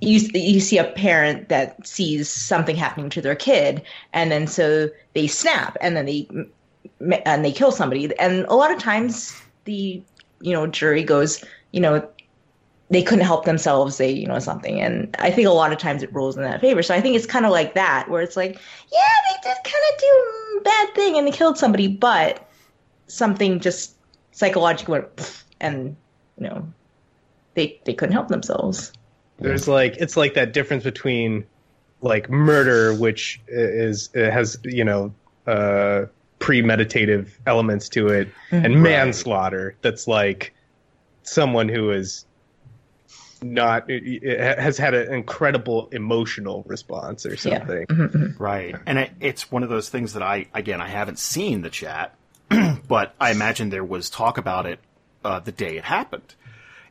[0.00, 4.88] you you see a parent that sees something happening to their kid and then so
[5.14, 6.28] they snap and then they
[7.26, 10.02] and they kill somebody and a lot of times the
[10.40, 12.06] you know jury goes you know
[12.90, 14.80] they couldn't help themselves they you know something.
[14.80, 16.82] And i think a lot of times it rules in that favor.
[16.82, 18.58] So i think it's kind of like that where it's like
[18.92, 22.48] yeah they did kind of do a bad thing and they killed somebody but
[23.06, 23.94] something just
[24.32, 25.96] psychologically went and
[26.38, 26.66] you know
[27.54, 28.92] they they couldn't help themselves.
[29.38, 31.46] There's like it's like that difference between
[32.00, 35.12] like murder, which is it has you know
[35.46, 36.06] uh,
[36.38, 39.76] premeditative elements to it, and manslaughter.
[39.82, 40.54] That's like
[41.22, 42.26] someone who is
[43.42, 47.36] not it has had an incredible emotional response or Yeah.
[47.36, 47.86] something.
[47.86, 48.42] Mm-hmm, mm-hmm.
[48.42, 48.76] Right.
[48.86, 52.14] And it, it's one of those things that I, again, I haven't seen the chat,
[52.88, 54.80] but I imagine there was talk about it
[55.24, 56.34] uh, the day it happened.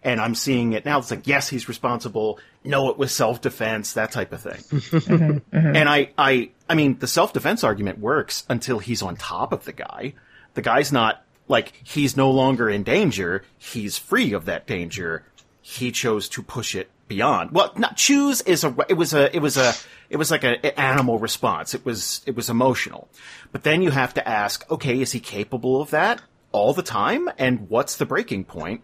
[0.01, 0.99] And I'm seeing it now.
[0.99, 2.39] It's like, yes, he's responsible.
[2.63, 4.79] No, it was self defense, that type of thing.
[4.79, 9.51] Mm-hmm, and I, I, I mean, the self defense argument works until he's on top
[9.51, 10.13] of the guy.
[10.53, 13.43] The guy's not like he's no longer in danger.
[13.57, 15.25] He's free of that danger.
[15.69, 17.51] He chose to push it beyond.
[17.51, 18.75] Well, not choose is a.
[18.89, 19.36] It was a.
[19.36, 19.73] It was a.
[20.10, 21.75] It was like an animal response.
[21.75, 22.21] It was.
[22.25, 23.08] It was emotional.
[23.51, 27.29] But then you have to ask, okay, is he capable of that all the time?
[27.38, 28.82] And what's the breaking point?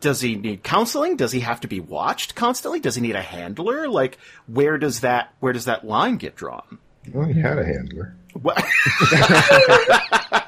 [0.00, 1.16] does he need counseling?
[1.16, 2.80] Does he have to be watched constantly?
[2.80, 3.88] Does he need a handler?
[3.88, 6.78] Like, where does that where does that line get drawn?
[7.12, 8.16] Well, he had a handler.
[8.34, 8.64] What?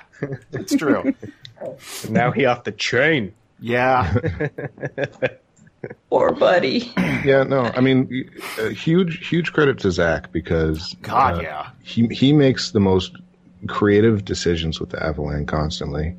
[0.53, 1.15] it's true.
[2.09, 3.35] Now he off the train.
[3.65, 4.15] Yeah,
[6.11, 6.93] poor buddy
[7.25, 11.71] Yeah, no, I mean, uh, huge, huge credit to Zach because God, uh, yeah.
[11.83, 13.17] he he makes the most
[13.67, 16.15] creative decisions with the Avalanche constantly.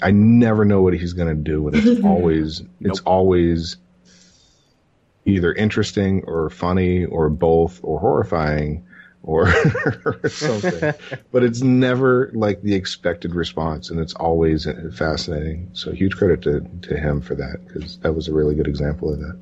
[0.00, 3.76] I never know what he's going to do, and it's always it's always
[5.26, 8.86] either interesting or funny or both or horrifying
[9.28, 9.50] or
[10.28, 10.94] something.
[11.30, 15.68] but it's never like the expected response, and it's always fascinating.
[15.74, 19.12] So huge credit to to him for that because that was a really good example
[19.12, 19.38] of that.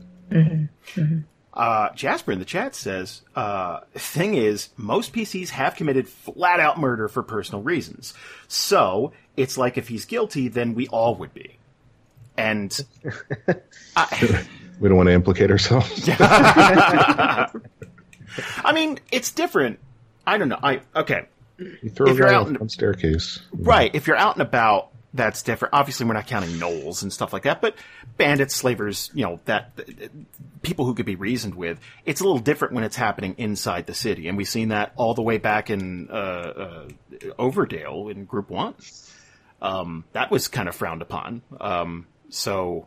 [1.54, 6.78] Uh, Jasper in the chat says, uh, thing is, most PCs have committed flat out
[6.78, 8.12] murder for personal reasons.
[8.46, 11.56] So, it's like if he's guilty, then we all would be.
[12.36, 12.78] And,
[13.96, 14.44] I,
[14.78, 16.06] We don't want to implicate ourselves.
[18.58, 19.78] I mean, it's different.
[20.26, 20.58] I don't know.
[20.62, 21.26] I, okay.
[21.58, 23.40] You throw If a you're out one staircase.
[23.52, 23.94] Right.
[23.94, 25.72] If you're out and about, that's different.
[25.72, 27.74] Obviously, we're not counting gnolls and stuff like that, but
[28.18, 29.72] bandits, slavers, you know, that
[30.62, 31.80] people who could be reasoned with.
[32.04, 35.14] It's a little different when it's happening inside the city, and we've seen that all
[35.14, 36.88] the way back in uh, uh,
[37.38, 38.74] Overdale in Group One.
[39.62, 41.40] Um, that was kind of frowned upon.
[41.58, 42.86] Um, so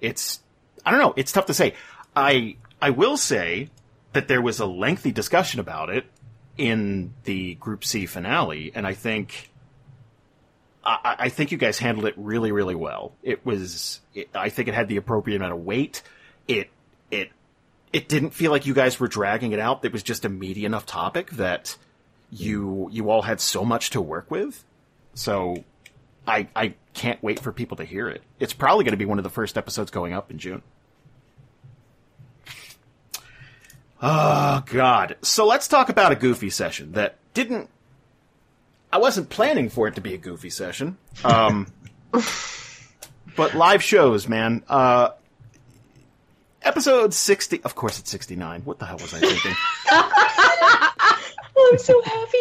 [0.00, 0.40] it's
[0.84, 1.14] I don't know.
[1.16, 1.74] It's tough to say.
[2.16, 3.70] I I will say
[4.12, 6.04] that there was a lengthy discussion about it
[6.56, 9.50] in the Group C finale, and I think
[10.84, 13.12] I, I think you guys handled it really, really well.
[13.22, 16.02] It was, it, I think it had the appropriate amount of weight.
[16.48, 16.70] It,
[17.10, 17.30] it,
[17.92, 19.84] it didn't feel like you guys were dragging it out.
[19.84, 21.76] It was just a meaty enough topic that
[22.30, 24.64] you, you all had so much to work with.
[25.14, 25.62] So
[26.26, 28.22] I, I can't wait for people to hear it.
[28.40, 30.62] It's probably going to be one of the first episodes going up in June.
[34.02, 35.16] Oh, God.
[35.22, 37.70] So let's talk about a goofy session that didn't.
[38.92, 40.98] I wasn't planning for it to be a goofy session.
[41.24, 41.68] Um,
[43.36, 44.64] but live shows, man.
[44.68, 45.10] Uh,
[46.62, 47.62] episode 60.
[47.62, 48.62] Of course, it's 69.
[48.62, 49.54] What the hell was I thinking?
[51.72, 52.38] I'm so happy.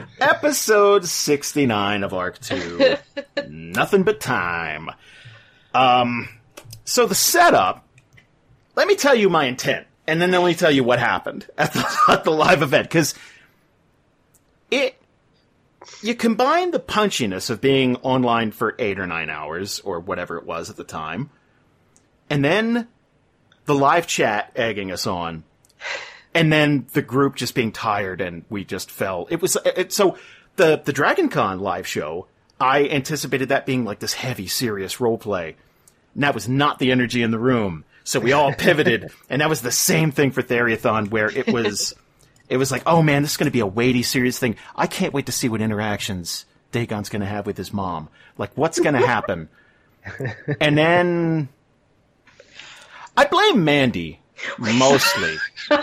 [0.20, 2.96] episode 69 of Arc 2.
[3.48, 4.90] Nothing but time.
[5.74, 6.28] Um,
[6.84, 7.86] so the setup,
[8.74, 11.72] let me tell you my intent, and then let me tell you what happened at
[11.72, 13.14] the, at the live event, because
[14.70, 14.96] it,
[16.02, 20.46] you combine the punchiness of being online for eight or nine hours, or whatever it
[20.46, 21.30] was at the time,
[22.30, 22.88] and then
[23.66, 25.44] the live chat egging us on,
[26.34, 29.26] and then the group just being tired and we just fell.
[29.30, 30.16] It was it, so
[30.56, 32.26] the the Dragon Con live show.
[32.60, 35.56] I anticipated that being like this heavy, serious role play.
[36.14, 37.84] And that was not the energy in the room.
[38.04, 41.94] So we all pivoted, and that was the same thing for Theriathon, where it was,
[42.48, 44.56] it was like, oh man, this is going to be a weighty, serious thing.
[44.74, 48.08] I can't wait to see what interactions Dagon's going to have with his mom.
[48.38, 49.48] Like, what's going to happen?
[50.60, 51.48] and then
[53.16, 54.20] I blame Mandy
[54.58, 55.36] mostly.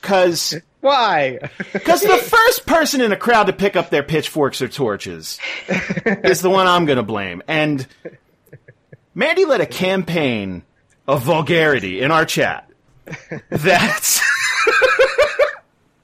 [0.00, 1.38] Cause, Why?
[1.84, 6.40] cause the first person in a crowd to pick up their pitchforks or torches is
[6.40, 7.40] the one I'm gonna blame.
[7.46, 7.86] And
[9.14, 10.62] Mandy led a campaign
[11.06, 12.68] of vulgarity in our chat.
[13.50, 14.20] That's,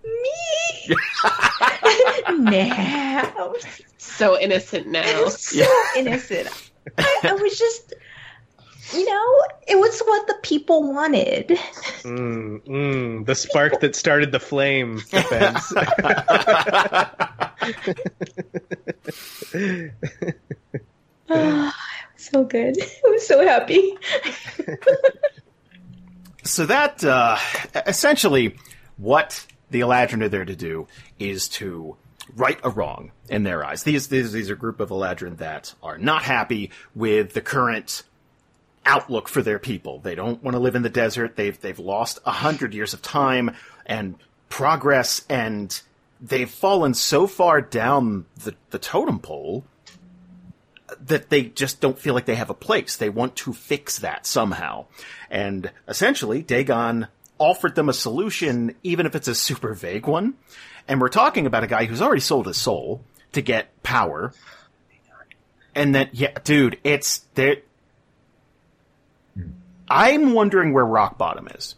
[0.04, 0.96] Me?
[2.38, 3.54] no.
[3.98, 5.28] So innocent now.
[5.28, 5.64] So
[5.96, 6.48] innocent.
[6.98, 7.94] I, I was just,
[8.92, 11.48] you know, it was what the people wanted.
[12.02, 15.72] Mm, mm, the spark that started the flame defense.
[22.18, 22.76] So good.
[23.06, 23.96] I was so happy.
[26.44, 27.38] so that, uh,
[27.86, 28.56] essentially
[28.96, 31.96] what the Eladrin are there to do is to
[32.34, 33.84] right a wrong in their eyes.
[33.84, 38.02] These, these, these are a group of Eladrin that are not happy with the current
[38.84, 40.00] outlook for their people.
[40.00, 41.36] They don't want to live in the desert.
[41.36, 43.54] They've, they've lost a hundred years of time
[43.86, 44.16] and
[44.48, 45.80] progress and
[46.20, 49.64] they've fallen so far down the, the totem pole
[51.06, 52.96] that they just don't feel like they have a place.
[52.96, 54.86] They want to fix that somehow.
[55.30, 60.34] And essentially, Dagon offered them a solution, even if it's a super vague one.
[60.88, 64.32] And we're talking about a guy who's already sold his soul to get power.
[65.74, 67.58] And then, yeah, dude, it's there.
[69.88, 71.74] I'm wondering where rock bottom is.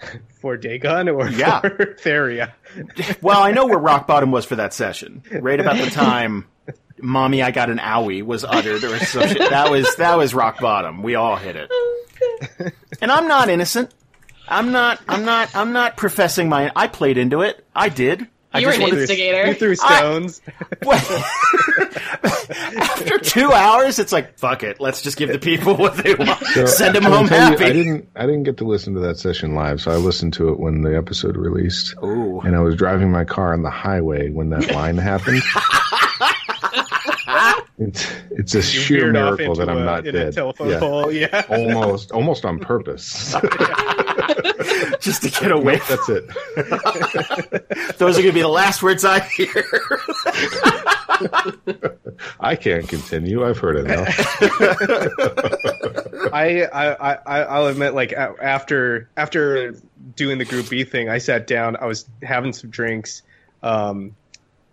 [0.40, 1.60] for Dagon or Yeah.
[1.60, 2.52] for Theria?
[3.20, 5.22] Well, I know where rock bottom was for that session.
[5.32, 6.46] Right about the time
[7.00, 9.38] "Mommy, I got an owie" was uttered, or some shit.
[9.50, 11.02] That was that was rock bottom.
[11.02, 11.70] We all hit it.
[13.00, 13.92] And I'm not innocent.
[14.48, 15.00] I'm not.
[15.08, 15.54] I'm not.
[15.54, 16.72] I'm not professing my.
[16.74, 17.64] I played into it.
[17.76, 18.26] I did.
[18.52, 19.46] I You were an wanted- instigator.
[19.48, 20.40] You threw I- stones.
[22.80, 24.80] After two hours, it's like fuck it.
[24.80, 26.40] Let's just give the people what they want.
[26.46, 27.64] So, Send them I home tell you, happy.
[27.64, 28.08] I didn't.
[28.16, 30.82] I didn't get to listen to that session live, so I listened to it when
[30.82, 31.94] the episode released.
[32.02, 32.40] Ooh.
[32.40, 35.42] And I was driving my car on the highway when that line happened.
[37.78, 40.32] it's it's a You sheer miracle that I'm a- not in a dead.
[40.34, 40.78] telephone Yeah.
[40.80, 41.12] pole.
[41.12, 41.44] Yeah.
[41.50, 43.32] Almost, almost on purpose.
[45.00, 45.80] just to get away.
[45.88, 46.26] That's it.
[47.98, 49.64] Those are going to be the last words I hear.
[52.40, 53.44] I can't continue.
[53.46, 54.08] I've heard enough.
[56.32, 59.74] I, I, I, I'll admit, like after after
[60.16, 61.76] doing the Group B thing, I sat down.
[61.76, 63.22] I was having some drinks,
[63.62, 64.14] um,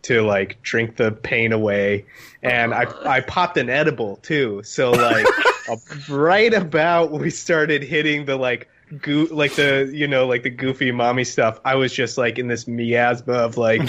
[0.05, 2.05] to like drink the pain away,
[2.41, 4.61] and I I popped an edible too.
[4.63, 5.25] So like,
[6.09, 8.69] right about when we started hitting the like.
[9.01, 12.47] Goo- like the you know like the goofy mommy stuff i was just like in
[12.47, 13.81] this miasma of like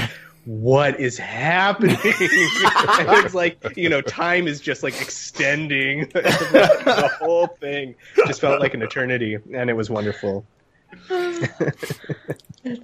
[0.46, 7.94] what is happening it's like you know time is just like extending the whole thing
[8.26, 10.46] just felt like an eternity and it was wonderful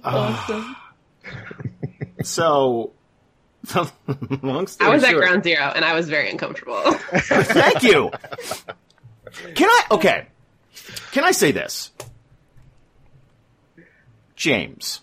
[0.03, 0.75] awesome.
[2.23, 2.93] So,
[4.43, 6.81] long story I was at short- ground zero and I was very uncomfortable.
[6.91, 8.11] Thank you.
[9.55, 9.83] Can I?
[9.91, 10.27] Okay.
[11.11, 11.91] Can I say this?
[14.35, 15.01] James.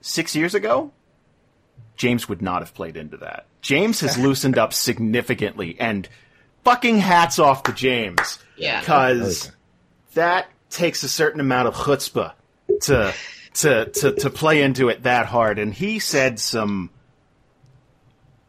[0.00, 0.92] Six years ago,
[1.96, 3.46] James would not have played into that.
[3.60, 6.08] James has loosened up significantly, and
[6.64, 8.38] fucking hats off to James.
[8.56, 8.80] Yeah.
[8.80, 9.50] Because
[10.14, 12.32] that takes a certain amount of chutzpah
[12.82, 13.12] to
[13.54, 15.58] to, to, to play into it that hard.
[15.58, 16.90] And he said some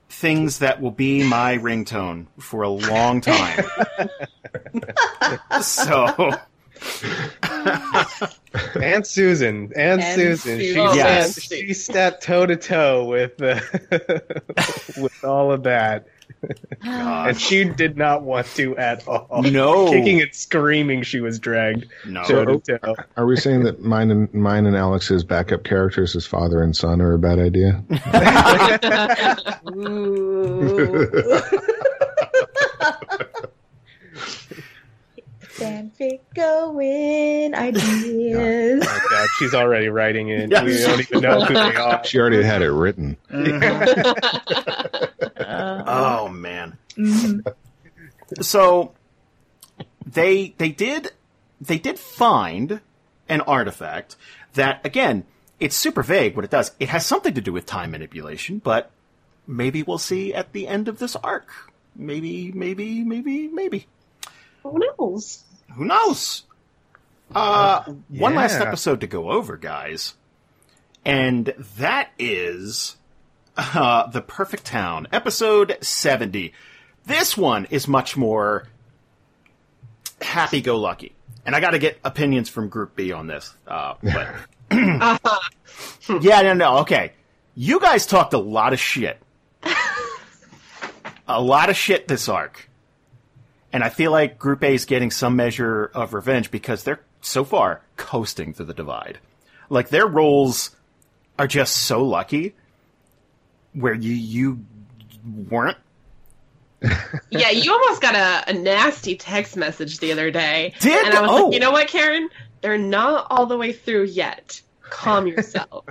[0.10, 3.66] things that will be my ringtone for a long time.
[5.62, 6.32] so,
[8.82, 11.36] Aunt Susan, Aunt Aunt Susan, she Yes.
[11.36, 13.60] stepped, she stepped toe to toe with uh,
[15.02, 16.08] with all of that,
[16.82, 19.44] and she did not want to at all.
[19.44, 19.90] No.
[19.90, 22.24] kicking and screaming, she was dragged no.
[22.24, 22.96] toe to toe.
[23.18, 27.02] Are we saying that mine and mine and Alex's backup characters as father and son
[27.02, 27.84] are a bad idea?
[35.62, 35.66] Ooh.
[35.66, 38.84] Fanfic going ideas.
[38.88, 40.50] Oh God, she's already writing it.
[40.52, 40.64] Yes.
[40.66, 42.04] We don't even know who they are.
[42.04, 43.18] She already had it written.
[45.44, 46.78] Oh, man.
[46.98, 47.46] Mhm.
[48.42, 48.94] so
[50.06, 51.12] they they did
[51.60, 52.80] they did find
[53.30, 54.16] an artifact
[54.54, 55.24] that again
[55.60, 58.92] it's super vague what it does it has something to do with time manipulation but
[59.48, 61.50] maybe we'll see at the end of this arc
[61.96, 63.88] maybe maybe maybe maybe
[64.64, 65.44] Who knows?
[65.76, 66.44] Who knows?
[67.34, 70.16] Uh one last episode to go over guys.
[71.04, 72.98] And that is
[73.58, 76.54] uh, the perfect town episode 70
[77.06, 78.68] this one is much more
[80.22, 81.14] happy-go-lucky.
[81.46, 84.36] And i got to get opinions from group b on this uh, but
[86.22, 87.14] yeah no no okay.
[87.56, 89.22] You guys talked a lot of shit.
[91.28, 92.70] A lot of shit this arc
[93.74, 97.44] and I feel like Group A is getting some measure of revenge because they're so
[97.44, 99.20] far coasting through the divide.
[99.70, 100.76] Like their roles
[101.40, 102.56] are just so lucky
[103.74, 104.66] where you you
[105.50, 105.78] weren't.
[107.30, 110.74] Yeah, you almost got a, a nasty text message the other day.
[110.82, 111.06] Did?
[111.06, 111.46] And I was Oh.
[111.46, 111.66] like, you oh.
[111.66, 112.28] know what, Karen?
[112.62, 114.60] They're not all the way through yet.
[114.90, 115.86] Calm yourself.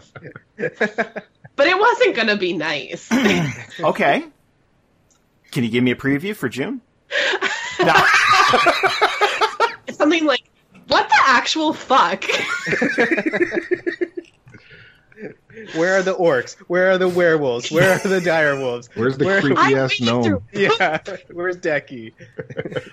[0.57, 3.09] but it wasn't going to be nice.
[3.81, 4.25] Okay.
[5.53, 6.81] Can you give me a preview for June?
[7.85, 7.95] No.
[9.93, 10.43] Something like,
[10.89, 12.25] what the actual fuck?
[15.75, 16.57] Where are the orcs?
[16.69, 17.71] Where are the werewolves?
[17.71, 18.89] Where are the dire wolves?
[18.95, 20.23] Where's the Where- creepy I ass gnome?
[20.25, 20.99] through- Yeah,
[21.33, 22.13] where's Decky?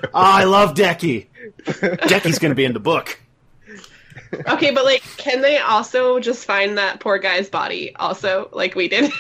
[0.06, 1.28] Oh, I love Decky.
[1.66, 3.20] Decky's going to be in the book.
[4.34, 8.90] okay, but like, can they also just find that poor guy's body also, like we
[8.90, 9.12] did?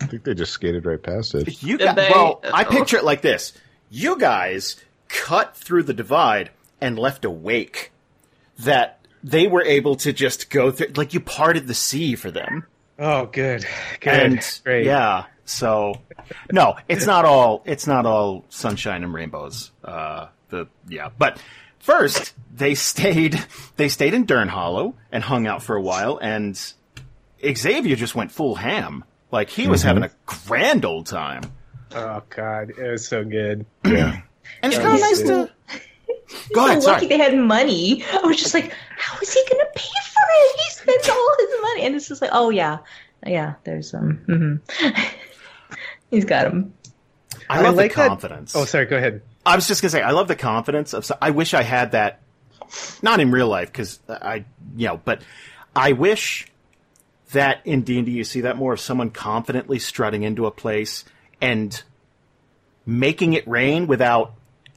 [0.00, 1.62] I think they just skated right past it.
[1.62, 2.08] You Did got, they?
[2.10, 2.70] well, I Oh.
[2.70, 3.52] picture it like this.
[3.90, 4.76] You guys
[5.08, 7.92] cut through the divide and left a wake
[8.58, 10.88] that they were able to just go through.
[10.96, 12.66] Like you parted the sea for them.
[12.98, 13.66] Oh, good,
[14.00, 14.86] good, and great.
[14.86, 16.00] yeah, so
[16.52, 19.72] no, it's not all it's not all sunshine and rainbows.
[19.82, 21.40] Uh, the yeah, but
[21.80, 23.42] first they stayed
[23.76, 26.56] they stayed in Dern Hollow and hung out for a while, and
[27.44, 29.04] Xavier just went full ham.
[29.30, 31.42] Like he was having a grand old time,
[31.92, 33.66] Oh God, it was so good.
[33.84, 34.20] Yeah.
[34.62, 35.50] and it's kind of nice to.
[36.54, 37.06] Go ahead, so lucky sorry.
[37.06, 38.02] they had money.
[38.12, 40.60] I was just like, how is he gonna pay for it?
[40.60, 42.78] He spends all his money, and it's just like, oh yeah,
[43.26, 43.54] yeah.
[43.64, 45.06] There's um, mhm.
[46.10, 46.74] he's got him.
[47.48, 48.56] I I love like the that- confidence.
[48.56, 48.86] Oh, sorry.
[48.86, 49.22] Go ahead.
[49.46, 51.10] I was just gonna say, I love the confidence of.
[51.20, 52.20] I wish I had that,
[53.02, 54.44] not in real life because I,
[54.76, 55.22] you know, but
[55.76, 56.46] I wish
[57.32, 60.50] that in D and D you see that more of someone confidently strutting into a
[60.50, 61.04] place
[61.44, 61.82] and
[62.86, 64.32] making it rain without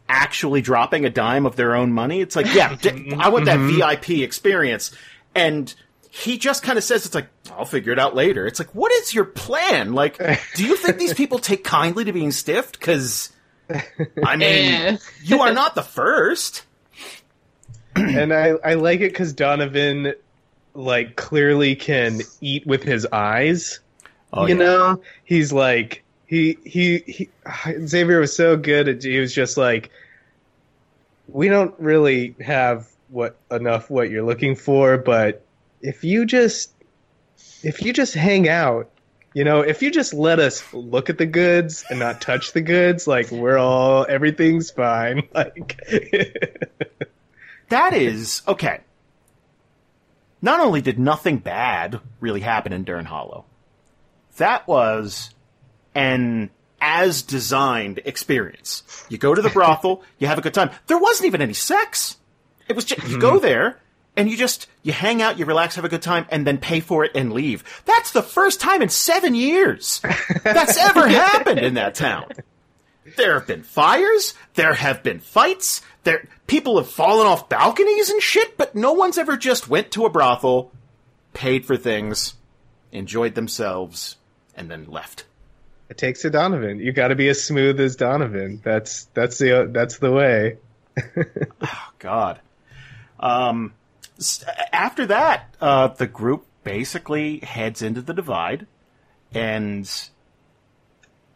[0.09, 2.21] actually dropping a dime of their own money.
[2.21, 4.91] It's like, yeah, d- I want that VIP experience,
[5.35, 5.73] and
[6.09, 8.91] he just kind of says, "It's like I'll figure it out later." It's like, what
[8.91, 9.93] is your plan?
[9.93, 10.17] Like,
[10.55, 12.79] do you think these people take kindly to being stiffed?
[12.79, 13.31] Because
[13.69, 14.97] I mean, Eh.
[15.23, 16.63] you are not the first.
[17.95, 20.13] and I, I like it because Donovan,
[20.73, 23.79] like, clearly can eat with his eyes.
[24.31, 24.63] Oh, you yeah.
[24.63, 27.29] know, he's like he, he he
[27.87, 28.87] Xavier was so good.
[28.87, 29.89] At, he was just like,
[31.27, 35.45] we don't really have what enough what you're looking for, but
[35.81, 36.71] if you just
[37.63, 38.91] if you just hang out.
[39.33, 42.61] You know, if you just let us look at the goods and not touch the
[42.61, 45.27] goods, like we're all everything's fine.
[45.33, 45.79] Like
[47.69, 48.79] That is okay.
[50.41, 53.45] Not only did nothing bad really happen in Dern Hollow,
[54.37, 55.33] that was
[55.97, 58.83] an as designed experience.
[59.09, 60.69] You go to the brothel, you have a good time.
[60.85, 62.17] There wasn't even any sex.
[62.69, 63.45] It was just you go mm-hmm.
[63.45, 63.79] there
[64.15, 66.79] and you just you hang out, you relax, have a good time, and then pay
[66.79, 67.63] for it and leave.
[67.85, 70.01] That's the first time in seven years
[70.43, 72.25] that's ever happened in that town.
[73.15, 74.33] There have been fires.
[74.53, 75.81] There have been fights.
[76.03, 80.05] There, people have fallen off balconies and shit, but no one's ever just went to
[80.05, 80.71] a brothel,
[81.33, 82.35] paid for things,
[82.91, 84.17] enjoyed themselves,
[84.55, 85.25] and then left.
[85.89, 86.79] It takes a Donovan.
[86.79, 88.61] You got to be as smooth as Donovan.
[88.63, 90.57] That's that's the that's the way.
[91.99, 92.39] God.
[93.19, 93.73] Um,
[94.71, 98.67] after that, uh, the group basically heads into the divide,
[99.33, 99.89] and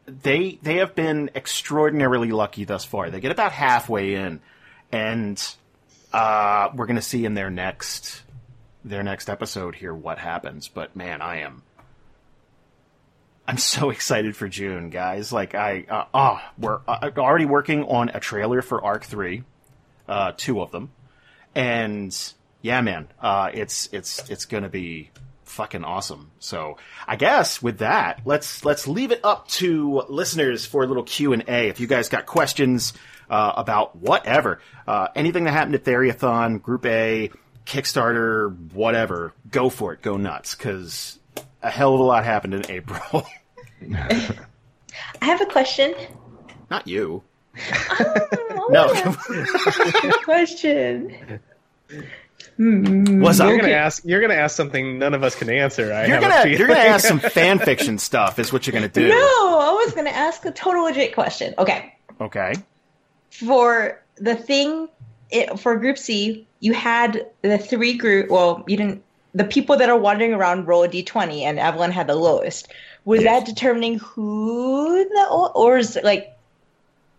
[0.06, 3.10] they they have been extraordinarily lucky thus far.
[3.10, 4.42] They get about halfway in,
[4.92, 5.56] and
[6.12, 8.24] uh, we're going to see in their next
[8.84, 10.68] their next episode here what happens.
[10.68, 11.64] But man, I am.
[13.52, 15.34] I'm so excited for June, guys.
[15.34, 19.44] Like I, uh, oh, we're uh, already working on a trailer for Arc Three,
[20.08, 20.90] uh, two of them,
[21.54, 22.18] and
[22.62, 25.10] yeah, man, uh, it's it's it's gonna be
[25.44, 26.32] fucking awesome.
[26.40, 31.04] So I guess with that, let's let's leave it up to listeners for a little
[31.04, 31.68] Q and A.
[31.68, 32.94] If you guys got questions
[33.30, 37.32] uh, about whatever, uh, anything that happened at Theriathon, Group A,
[37.66, 41.20] Kickstarter, whatever, go for it, go nuts, because
[41.62, 43.26] a hell of a lot happened in April.
[43.94, 45.94] I have a question.
[46.70, 47.24] Not you.
[48.00, 48.88] Oh, No.
[50.24, 51.40] question.
[52.58, 53.50] Hmm, What's up?
[53.50, 54.04] You're gonna ask.
[54.06, 55.92] You're gonna ask something none of us can answer.
[55.94, 59.08] I You're gonna you're gonna ask some fan fiction stuff, is what you're gonna do.
[59.08, 61.54] No, I was gonna ask a total legit question.
[61.58, 62.54] Okay, Okay.
[63.32, 64.88] for the thing
[65.30, 68.30] it, for Group C, you had the three group.
[68.30, 69.04] Well, you didn't.
[69.34, 72.68] The people that are wandering around roll a d20, and Evelyn had the lowest.
[73.06, 73.46] Was Yes.
[73.46, 76.38] that determining who the or is it like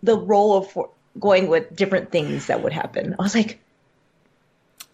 [0.03, 3.17] the role of for, going with different things that would happen?
[3.19, 3.59] I was like,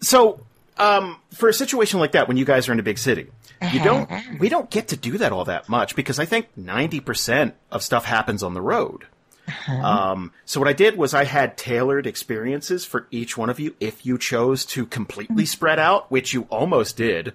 [0.01, 0.39] So,
[0.77, 3.27] um, for a situation like that, when you guys are in a big city,
[3.73, 4.09] you don't,
[4.39, 8.05] we don't get to do that all that much because I think 90% of stuff
[8.05, 9.03] happens on the road.
[9.67, 13.75] Um, so what I did was I had tailored experiences for each one of you
[13.79, 17.33] if you chose to completely spread out, which you almost did.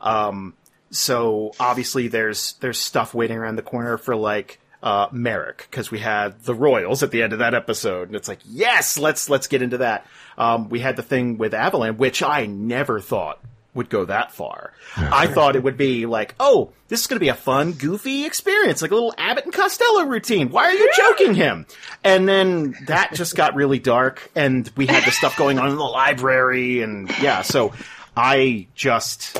[0.00, 0.54] Um,
[0.90, 6.00] so obviously there's, there's stuff waiting around the corner for like, uh, Merrick, because we
[6.00, 9.46] had the Royals at the end of that episode, and it's like, yes, let's let's
[9.46, 10.06] get into that.
[10.36, 13.38] Um, we had the thing with Avalon, which I never thought
[13.74, 14.72] would go that far.
[14.96, 18.26] I thought it would be like, oh, this is going to be a fun, goofy
[18.26, 20.50] experience, like a little Abbott and Costello routine.
[20.50, 21.66] Why are you joking him?
[22.04, 25.76] And then that just got really dark, and we had the stuff going on in
[25.76, 27.72] the library, and yeah, so
[28.14, 29.38] I just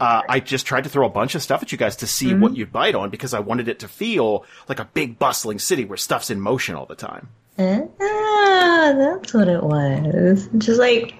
[0.00, 2.34] uh, I just tried to throw a bunch of stuff at you guys to see
[2.34, 5.84] what you'd bite on because I wanted it to feel like a big bustling city
[5.84, 7.28] where stuff's in motion all the time.
[7.58, 10.48] ah, that's what it was.
[10.58, 11.14] Just like,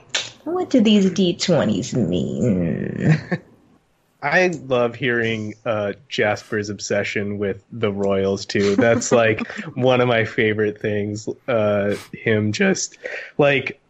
[0.53, 3.19] what do these d20s mean?
[4.23, 8.75] I love hearing uh, Jasper's obsession with the Royals too.
[8.75, 11.29] That's like one of my favorite things.
[11.47, 12.99] Uh, him just
[13.39, 13.81] like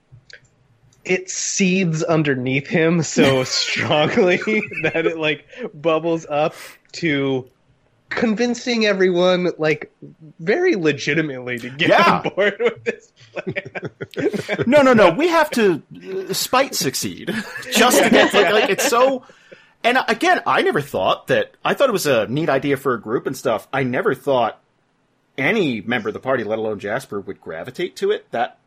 [1.04, 4.36] it seethes underneath him so strongly
[4.82, 6.54] that it like bubbles up
[6.92, 7.48] to
[8.10, 9.90] convincing everyone like
[10.40, 12.20] very legitimately to get Yeah.
[12.24, 13.17] on board with this plan.
[14.66, 15.10] No, no, no.
[15.10, 15.82] We have to
[16.30, 17.28] uh, spite succeed
[17.72, 19.24] just to get like, like it's so.
[19.84, 21.52] And again, I never thought that.
[21.64, 23.68] I thought it was a neat idea for a group and stuff.
[23.72, 24.60] I never thought
[25.36, 28.58] any member of the party, let alone Jasper, would gravitate to it that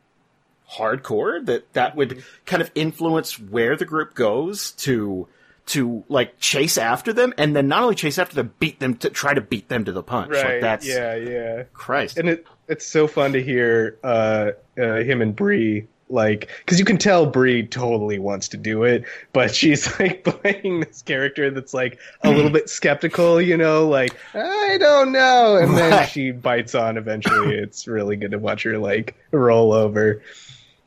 [0.71, 1.45] hardcore.
[1.45, 5.27] That that would kind of influence where the group goes to
[5.67, 9.09] to like chase after them, and then not only chase after them, beat them to
[9.09, 10.31] try to beat them to the punch.
[10.31, 10.53] right?
[10.53, 11.63] Like that's yeah, yeah.
[11.73, 12.17] Christ.
[12.17, 16.83] and it it's so fun to hear uh, uh, him and Bree like because you
[16.83, 21.73] can tell Bree totally wants to do it, but she's like playing this character that's
[21.73, 26.75] like a little bit skeptical, you know, like I don't know, and then she bites
[26.75, 26.97] on.
[26.97, 30.21] Eventually, it's really good to watch her like roll over.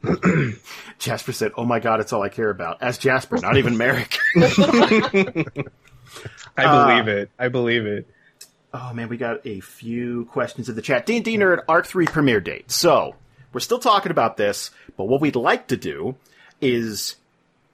[0.98, 4.18] Jasper said, "Oh my God, it's all I care about." As Jasper, not even Merrick.
[4.36, 5.44] I
[6.64, 7.30] Uh, believe it.
[7.38, 8.06] I believe it.
[8.76, 11.06] Oh man, we got a few questions in the chat.
[11.06, 12.72] D and D nerd Arc Three premiere date.
[12.72, 13.14] So
[13.52, 16.16] we're still talking about this, but what we'd like to do
[16.60, 17.14] is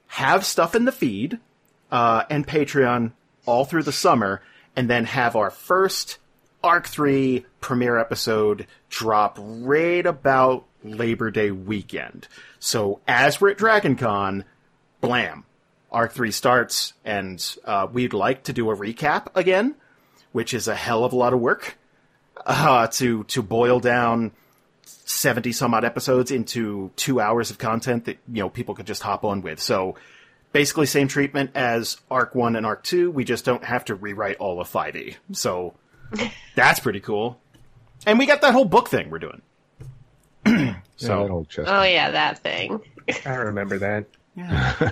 [0.05, 1.39] have stuff in the feed
[1.91, 3.13] uh, and Patreon
[3.47, 4.43] all through the summer,
[4.75, 6.19] and then have our first
[6.63, 12.27] Arc Three premiere episode drop right about Labor Day weekend.
[12.59, 14.45] So as we're at Dragon Con,
[14.99, 15.45] blam,
[15.91, 19.73] Arc Three starts, and uh, we'd like to do a recap again
[20.31, 21.77] which is a hell of a lot of work
[22.45, 24.31] uh, to to boil down
[24.83, 29.03] seventy some odd episodes into two hours of content that you know people could just
[29.03, 29.59] hop on with.
[29.59, 29.95] So
[30.51, 33.11] basically, same treatment as Arc One and Arc Two.
[33.11, 35.17] We just don't have to rewrite all of Five E.
[35.31, 35.75] So
[36.55, 37.39] that's pretty cool.
[38.05, 39.41] And we got that whole book thing we're doing.
[41.01, 41.67] So that old chest.
[41.67, 42.79] Oh yeah, that thing.
[43.25, 44.05] I remember that.
[44.35, 44.91] Yeah.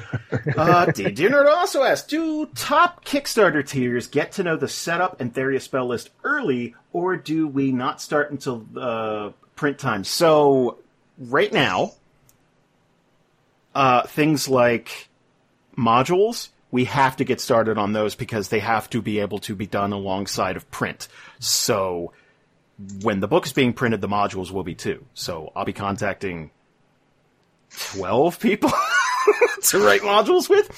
[0.58, 1.12] uh, D.
[1.12, 5.88] Dinner also asked, do top Kickstarter tiers get to know the setup and Theria spell
[5.88, 10.04] list early, or do we not start until uh, print time?
[10.04, 10.80] So,
[11.18, 11.94] right now,
[13.74, 15.08] uh, things like
[15.78, 19.56] modules, we have to get started on those because they have to be able to
[19.56, 21.08] be done alongside of print.
[21.40, 22.12] So,
[23.02, 25.06] when the book is being printed, the modules will be too.
[25.14, 26.52] So, I'll be contacting
[27.70, 28.72] 12 people
[29.64, 30.70] to write modules with.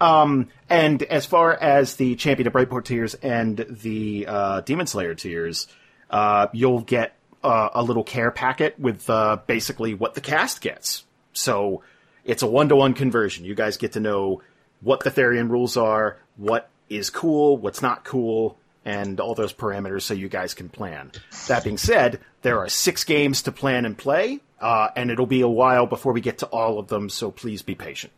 [0.00, 5.14] Um, and as far as the Champion of Brightport tiers and the uh, Demon Slayer
[5.14, 5.66] tiers,
[6.10, 11.04] uh, you'll get uh, a little care packet with uh, basically what the cast gets.
[11.32, 11.82] So
[12.24, 13.44] it's a one to one conversion.
[13.44, 14.42] You guys get to know
[14.80, 20.02] what the Therian rules are, what is cool, what's not cool, and all those parameters
[20.02, 21.10] so you guys can plan.
[21.48, 25.42] That being said, there are six games to plan and play, uh, and it'll be
[25.42, 28.14] a while before we get to all of them, so please be patient.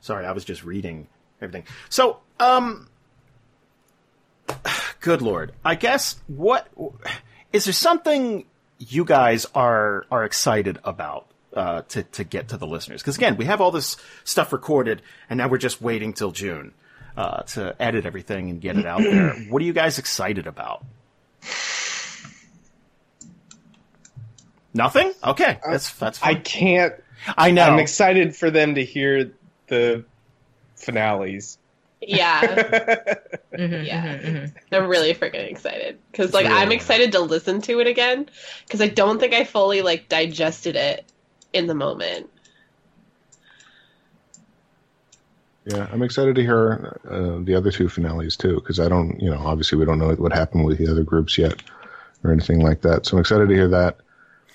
[0.00, 1.08] Sorry, I was just reading
[1.42, 1.64] everything.
[1.88, 2.88] So, um,
[5.00, 6.68] good lord, I guess what
[7.52, 8.44] is there something
[8.78, 13.02] you guys are are excited about uh, to to get to the listeners?
[13.02, 16.74] Because again, we have all this stuff recorded, and now we're just waiting till June
[17.20, 19.34] uh, to edit everything and get it out there.
[19.50, 20.84] What are you guys excited about?
[24.72, 25.12] Nothing.
[25.22, 26.22] Okay, that's that's.
[26.22, 26.94] I can't.
[27.36, 27.62] I, know.
[27.64, 29.32] I'm excited for them to hear
[29.66, 30.04] the
[30.76, 31.58] finales.
[32.00, 32.40] Yeah,
[33.52, 34.18] Mhm, Yeah.
[34.18, 34.52] mhm, mhm.
[34.72, 38.30] I'm really freaking excited because like really I'm excited to listen to it again
[38.64, 41.04] because I don't think I fully like digested it
[41.52, 42.30] in the moment.
[45.66, 49.30] Yeah, I'm excited to hear uh, the other two finales too, because I don't, you
[49.30, 51.62] know, obviously we don't know what happened with the other groups yet
[52.24, 53.06] or anything like that.
[53.06, 53.98] So I'm excited to hear that.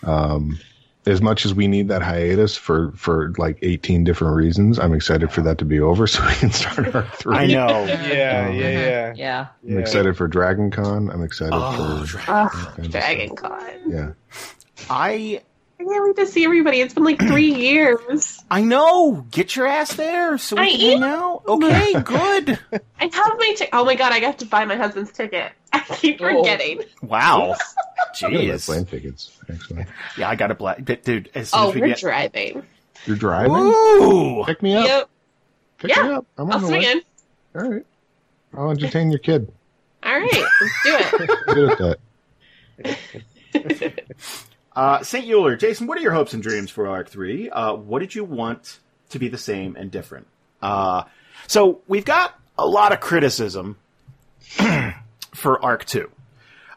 [0.03, 0.59] Um,
[1.07, 5.31] as much as we need that hiatus for for like 18 different reasons, I'm excited
[5.31, 7.35] for that to be over so we can start our three.
[7.37, 7.85] I know.
[7.85, 8.51] Yeah, Oh.
[8.51, 9.13] yeah, yeah.
[9.15, 9.47] Yeah.
[9.63, 9.79] I'm yeah.
[9.79, 11.11] excited for Dragon Con.
[11.11, 13.61] I'm excited Oh, for Dra- Ugh, Dragon Con.
[13.87, 14.11] yeah.
[14.89, 15.41] I
[15.79, 16.79] I can't wait to see everybody.
[16.81, 18.43] It's been like three years.
[18.49, 19.25] I know.
[19.29, 21.43] Get your ass there so we I can hang out.
[21.47, 22.59] Okay, good.
[22.99, 23.69] I have my ticket.
[23.73, 25.51] Oh my god, I got to buy my husband's ticket.
[25.73, 26.37] I keep Oh.
[26.39, 26.81] forgetting.
[27.01, 27.55] Wow.
[28.21, 28.65] I gotta buy Jeez.
[28.65, 29.37] plane tickets.
[29.51, 29.85] Actually,
[30.17, 31.29] Yeah, I got a black dude.
[31.35, 32.63] As soon Oh, as we we're get, driving.
[33.05, 33.51] you're driving.
[33.57, 34.43] Ooh.
[34.45, 34.85] Pick me up.
[34.87, 35.09] Yep.
[35.79, 36.25] Pick Yeah, me up.
[36.37, 36.91] I'm I'll on the swing way.
[36.91, 37.01] in.
[37.55, 37.85] All right.
[38.57, 39.51] I'll entertain your kid.
[40.03, 41.29] All right, let's do it.
[41.47, 41.97] Good at
[42.83, 44.45] that.
[44.75, 45.29] Uh, St.
[45.29, 47.49] Euler, Jason, what are your hopes and dreams for Arc 3?
[47.49, 50.27] Uh, what did you want to be the same and different?
[50.61, 51.03] Uh,
[51.47, 53.77] so we've got a lot of criticism
[55.33, 56.11] for Arc 2.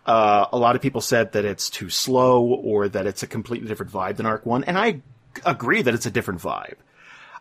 [0.06, 3.68] Uh, a lot of people said that it's too slow or that it's a completely
[3.68, 5.02] different vibe than Arc 1, and I
[5.44, 6.76] agree that it's a different vibe.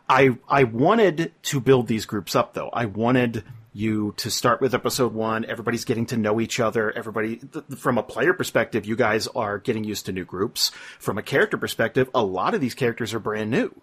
[0.09, 2.69] I I wanted to build these groups up though.
[2.71, 3.43] I wanted
[3.77, 5.45] you to start with episode one.
[5.45, 6.91] Everybody's getting to know each other.
[6.91, 10.71] Everybody, th- from a player perspective, you guys are getting used to new groups.
[10.99, 13.79] From a character perspective, a lot of these characters are brand new.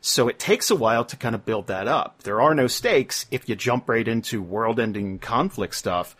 [0.00, 2.22] So it takes a while to kind of build that up.
[2.24, 6.16] There are no stakes if you jump right into world ending conflict stuff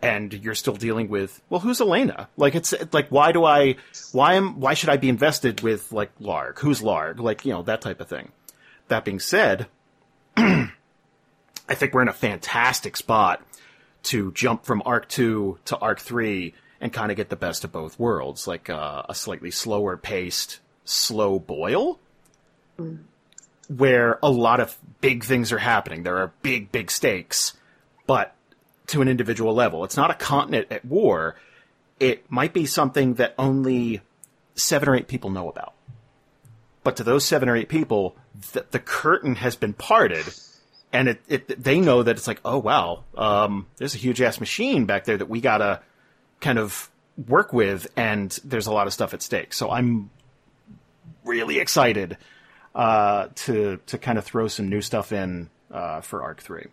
[0.00, 2.28] and you're still dealing with, well, who's Elena?
[2.36, 3.76] Like it's like, why do I,
[4.12, 6.58] why am, why should I be invested with like Larg?
[6.60, 7.18] Who's Larg?
[7.18, 8.30] Like, you know, that type of thing.
[8.86, 9.66] That being said,
[11.68, 13.42] I think we're in a fantastic spot
[14.04, 17.72] to jump from Arc 2 to Arc 3 and kind of get the best of
[17.72, 21.98] both worlds, like uh, a slightly slower paced, slow boil,
[23.68, 26.04] where a lot of big things are happening.
[26.04, 27.54] There are big, big stakes,
[28.06, 28.34] but
[28.88, 29.84] to an individual level.
[29.84, 31.36] It's not a continent at war.
[32.00, 34.00] It might be something that only
[34.54, 35.74] seven or eight people know about.
[36.82, 38.16] But to those seven or eight people,
[38.52, 40.24] the, the curtain has been parted,
[40.92, 44.40] and it, it they know that it's like, oh wow, um, there's a huge ass
[44.40, 45.80] machine back there that we gotta
[46.40, 46.90] kind of
[47.26, 49.52] work with, and there's a lot of stuff at stake.
[49.52, 50.10] So I'm
[51.24, 52.16] really excited
[52.74, 56.66] uh, to to kind of throw some new stuff in uh, for Arc Three.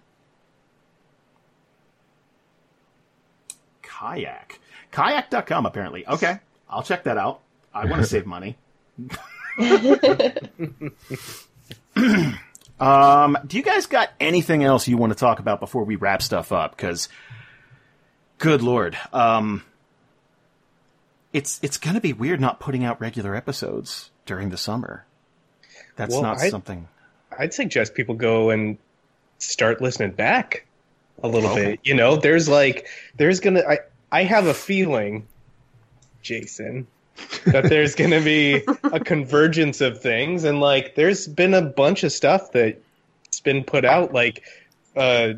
[3.81, 4.59] Kayak,
[4.91, 6.07] kayak.com apparently.
[6.07, 6.39] Okay,
[6.69, 7.41] I'll check that out.
[7.73, 8.57] I want to save money.
[12.79, 16.21] um, do you guys got anything else you want to talk about before we wrap
[16.21, 16.75] stuff up?
[16.75, 17.07] Because,
[18.37, 19.63] good lord, um,
[21.33, 25.05] it's it's gonna be weird not putting out regular episodes during the summer.
[25.95, 26.87] That's Well, not I- something.
[27.37, 28.77] I'd suggest people go and
[29.39, 30.65] start listening back
[31.21, 31.71] a little Okay.
[31.71, 31.79] bit.
[31.83, 33.79] You know, there's like there's gonna I
[34.11, 35.27] I have a feeling,
[36.21, 36.87] Jason,
[37.45, 42.03] that there's going to be a convergence of things, and like there's been a bunch
[42.03, 44.13] of stuff that's been put out.
[44.13, 44.43] Like
[44.95, 45.33] uh,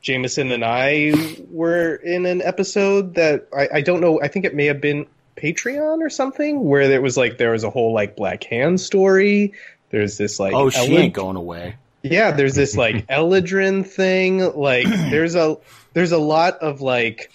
[0.00, 1.12] Jamieson and I
[1.50, 4.20] were in an episode that I, I don't know.
[4.20, 5.06] I think it may have been
[5.36, 9.52] Patreon or something where there was like there was a whole like Black Hand story.
[9.90, 11.76] There's this like Oh, she ain't going away.
[12.02, 14.38] yeah, there's this like Eladrin thing.
[14.54, 15.56] Like there's a
[15.94, 17.30] there's a lot of like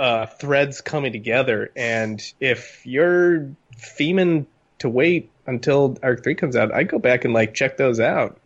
[0.00, 4.46] uh threads coming together and if you're theming
[4.78, 8.38] to wait until Arc 3 comes out, I'd go back and like check those out.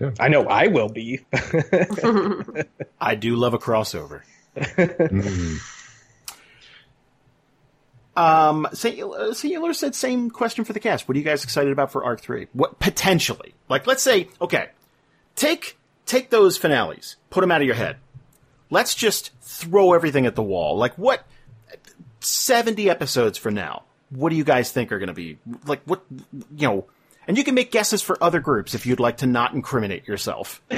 [0.00, 0.10] Yeah.
[0.20, 1.20] I know I will be.
[3.00, 4.22] I do love a crossover.
[4.56, 5.58] Mhm.
[8.14, 11.08] Um, Singular Singular said same question for the cast.
[11.08, 12.48] What are you guys excited about for Arc Three?
[12.52, 13.54] What potentially?
[13.70, 14.68] Like, let's say, okay,
[15.36, 17.96] take take those finales, put them out of your head.
[18.72, 20.78] Let's just throw everything at the wall.
[20.78, 21.26] Like, what?
[22.20, 25.82] Seventy episodes from now, what do you guys think are going to be like?
[25.84, 26.02] What
[26.56, 26.86] you know?
[27.28, 30.62] And you can make guesses for other groups if you'd like to not incriminate yourself.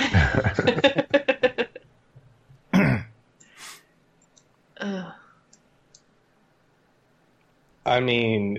[7.87, 8.59] I mean,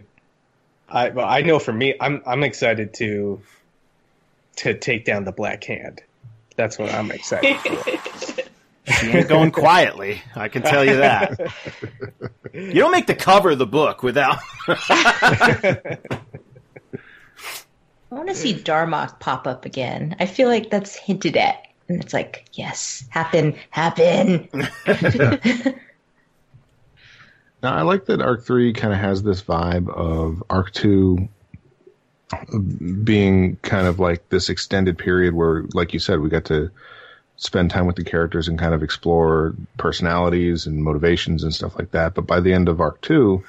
[0.87, 3.41] I well, I know for me, I'm I'm excited to
[4.57, 6.01] to take down the Black Hand.
[6.55, 7.91] That's what I'm excited for.
[8.87, 10.21] She ain't going quietly.
[10.35, 11.39] I can tell you that.
[12.53, 14.39] You don't make the cover of the book without.
[14.67, 15.97] I
[18.11, 20.15] want to see Darmok pop up again.
[20.19, 21.67] I feel like that's hinted at.
[21.89, 24.49] And it's like, yes, happen, happen.
[27.65, 31.27] Now, I like that Arc 3 kind of has this vibe of Arc 2
[33.03, 36.69] being kind of like this extended period where, like you said, we got to
[37.37, 41.91] spend time with the characters and kind of explore personalities and motivations and stuff like
[41.91, 42.13] that.
[42.13, 43.43] But by the end of Arc 2,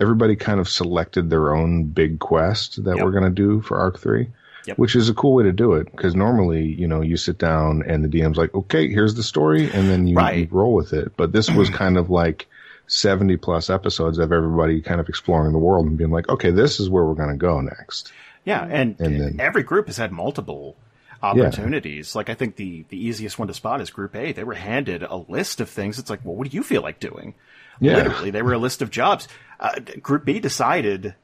[0.00, 3.04] everybody kind of selected their own big quest that Yep.
[3.04, 4.28] we're going to do for Arc 3.
[4.66, 4.76] Yep.
[4.76, 7.82] Which is a cool way to do it because normally, you know, you sit down
[7.86, 10.38] and the DM's like, okay, here's the story, and then you, Right.
[10.40, 11.12] you roll with it.
[11.16, 12.46] But this was kind of like
[12.86, 16.80] 70 plus episodes of everybody kind of exploring the world and being like, okay, this
[16.80, 18.12] is where we're going to go next.
[18.44, 20.76] Yeah, and, And then- every group has had multiple
[21.22, 22.14] opportunities.
[22.14, 24.32] Like I think the the easiest one to spot is Group A.
[24.32, 25.98] They were handed a list of things.
[25.98, 27.34] It's like, well, what do you feel like doing?
[27.80, 27.96] Yeah.
[27.96, 29.28] Literally, they were a list of jobs.
[29.60, 31.14] Uh, group B decided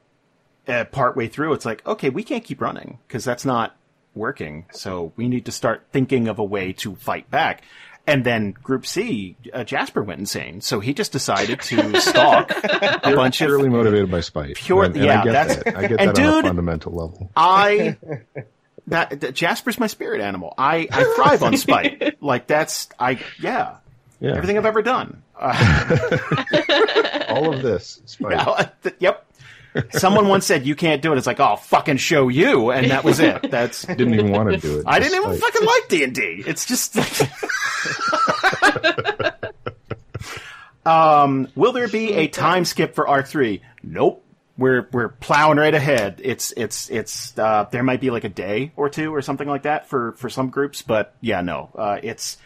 [0.67, 3.75] uh, partway through, it's like, okay, we can't keep running because that's not
[4.13, 4.65] working.
[4.71, 7.61] So we need to start thinking of a way to fight back.
[8.07, 10.61] And then Group C, uh, Jasper went insane.
[10.61, 14.55] So he just decided to stalk a bunch of Purely motivated by spite.
[14.55, 15.75] Pure- and, and yeah, I get that's- that.
[15.77, 17.31] I get that on dude- a fundamental level.
[17.35, 17.97] I
[18.87, 20.53] that, that Jasper's my spirit animal.
[20.57, 22.17] I I thrive on spite.
[22.21, 23.77] Like that's I yeah.
[24.19, 24.31] Yeah.
[24.35, 25.21] Everything I've ever done.
[25.37, 26.17] Uh,
[27.29, 28.01] All of this.
[28.05, 28.31] Spite.
[28.31, 29.25] yeah, th- yep.
[29.91, 31.17] Someone once said you can't do it.
[31.17, 33.51] It's like, oh, I'll fucking show you, and that was it.
[33.51, 34.85] That's Didn't even want to do it.
[34.87, 36.43] I didn't even fucking like D and D.
[36.47, 36.95] It's just.
[40.85, 43.61] um, will there be a time skip for R three?
[43.83, 44.24] Nope.
[44.57, 46.21] We're we're plowing right ahead.
[46.23, 49.63] It's it's it's uh, there might be like a day or two or something like
[49.63, 51.69] that for for some groups, but yeah, no.
[51.75, 52.37] Uh, it's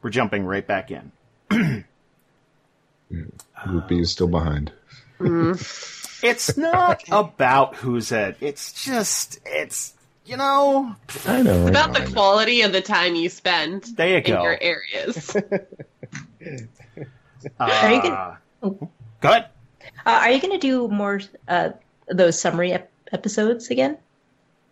[0.00, 1.12] we're jumping right back in.
[3.10, 4.72] Group B is still behind.
[5.20, 8.36] It's not about who's at.
[8.40, 9.94] It's just it's
[10.24, 10.94] you know
[11.26, 11.66] I know.
[11.66, 12.12] I About know, the know.
[12.12, 14.42] quality of the time you spend There you in go.
[14.42, 15.36] your areas.
[17.60, 18.88] Are you gonna- Uh, oh.
[19.20, 19.46] Go ahead.
[20.06, 21.70] Uh, are you going to do more uh,
[22.08, 23.98] those summary ep- episodes again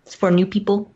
[0.04, 0.90] for new people?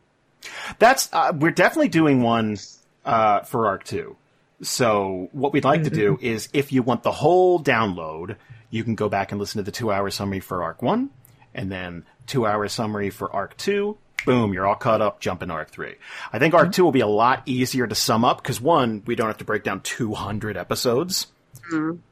[0.79, 2.57] That's uh, we're definitely doing one
[3.05, 4.15] uh, for Arc Two.
[4.63, 8.35] So what we'd like to do is, if you want the whole download,
[8.69, 11.09] you can go back and listen to the two-hour summary for Arc One,
[11.53, 13.97] and then two-hour summary for Arc Two.
[14.23, 15.19] Boom, you're all caught up.
[15.19, 15.95] Jump into Arc Three.
[16.31, 19.15] I think Arc Two will be a lot easier to sum up because one, we
[19.15, 21.27] don't have to break down 200 episodes.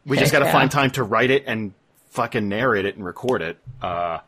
[0.05, 0.51] We just got to Yeah.
[0.51, 1.73] find time to write it and
[2.09, 3.57] fucking narrate it and record it.
[3.81, 4.19] Uh,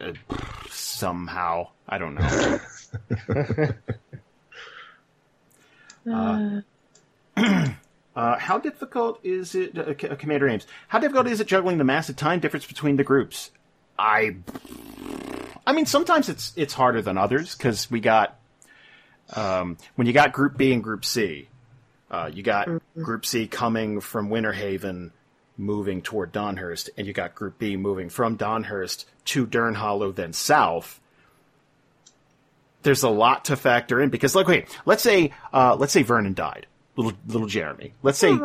[0.00, 0.12] uh,
[0.70, 2.58] somehow, I don't know.
[8.16, 10.66] Uh, how difficult is it, uh, C- Commander Ames?
[10.86, 13.50] How difficult is it juggling the massive time difference between the groups?
[13.98, 14.36] I,
[15.66, 18.38] I mean, sometimes it's it's harder than others because we got,
[19.32, 21.48] um, when you got Group B and Group C,
[22.08, 25.12] uh, you got Group C coming from Winter Haven,
[25.56, 30.32] moving toward Donhurst, and you got Group B moving from Donhurst to Dern Hollow, then
[30.32, 31.00] south.
[32.82, 36.34] There's a lot to factor in because, like, wait, let's say, uh, let's say Vernon
[36.34, 37.92] died little little Jeremy.
[38.02, 38.36] Let's say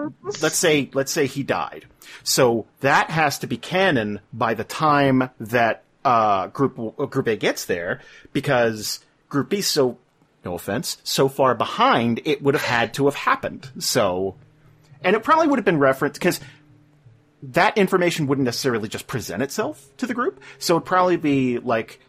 [0.42, 1.86] let's say let's say he died.
[2.24, 7.36] So that has to be canon by the time that uh, group uh, group A
[7.36, 8.02] gets there
[8.34, 9.98] because group B so
[10.46, 13.70] no offense so far behind it would have had to have happened.
[13.80, 14.36] So
[15.04, 16.40] and it probably would have been referenced because
[17.42, 20.42] that information wouldn't necessarily just present itself to the group.
[20.58, 22.00] So it'd probably be like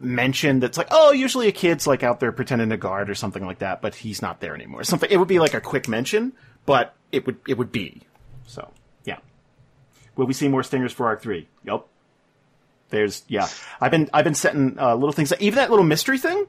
[0.00, 3.44] mentioned that's like, oh, usually a kid's like out there pretending to guard or something
[3.44, 4.84] like that, but he's not there anymore.
[4.84, 6.32] Something it would be like a quick mention,
[6.64, 8.02] but it would it would be.
[8.46, 8.70] So
[9.04, 9.18] yeah.
[10.16, 11.48] Will we see more stingers for Arc three?
[11.64, 11.86] Yep.
[12.90, 13.48] There's yeah.
[13.80, 16.46] I've been I've been setting uh, little things even that little mystery thing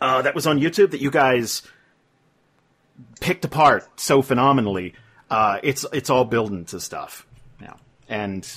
[0.00, 1.62] uh, that was on YouTube that you guys
[3.20, 4.94] picked apart so phenomenally.
[5.30, 7.26] Uh, it's it's all building to stuff
[7.60, 7.76] now,
[8.08, 8.48] and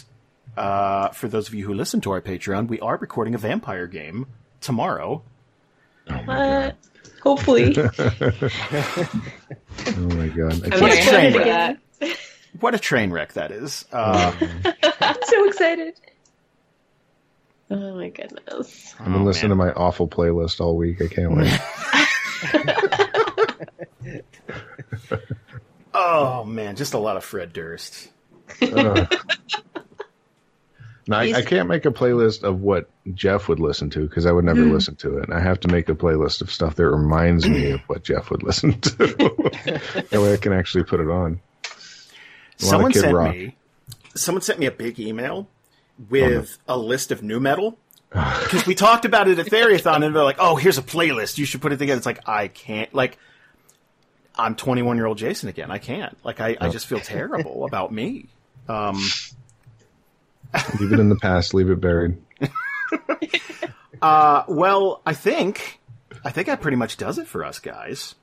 [0.56, 3.88] uh, for those of you who listen to our Patreon, we are recording a vampire
[3.88, 4.28] game
[4.62, 5.24] tomorrow.
[6.26, 6.76] What?
[7.22, 7.76] Hopefully.
[9.88, 10.62] Oh my god!
[10.72, 11.78] I I'm What a very train wreck.
[12.60, 13.86] What a train wreck that is.
[13.92, 14.34] Uh,
[15.02, 15.94] I'm so excited.
[17.72, 18.94] Oh my goodness.
[19.00, 21.02] I've been listening to my awful playlist all week.
[21.02, 21.60] I can't wait.
[25.94, 28.10] Oh man, just a lot of Fred Durst.
[28.62, 29.16] Ugh.
[31.10, 34.32] No, I, I can't make a playlist of what Jeff would listen to because I
[34.32, 34.72] would never hmm.
[34.72, 35.24] listen to it.
[35.24, 38.30] And I have to make a playlist of stuff that reminds me of what Jeff
[38.30, 38.92] would listen to.
[39.00, 41.10] that way I can actually put it on.
[41.12, 41.42] A lot of
[42.58, 43.36] Someone sent Rock.
[43.36, 43.56] me.
[44.14, 45.48] Someone sent me a big email
[46.10, 47.78] with a list of nu metal.
[48.44, 51.38] Because we talked about it at Theriathon, and they're like, "Oh, here's a playlist.
[51.38, 52.92] You should put it together." It's like I can't.
[52.94, 53.20] Like,
[54.40, 55.72] I'm 21 year old Jason again.
[55.72, 56.18] I can't.
[56.24, 58.28] Like, I, I just feel terrible about me.
[58.68, 59.00] Um,
[60.80, 61.54] Leave it in the past.
[61.54, 62.18] Leave it buried.
[64.02, 65.80] Uh, well, I think,
[66.24, 68.16] I think that pretty much does it for us guys.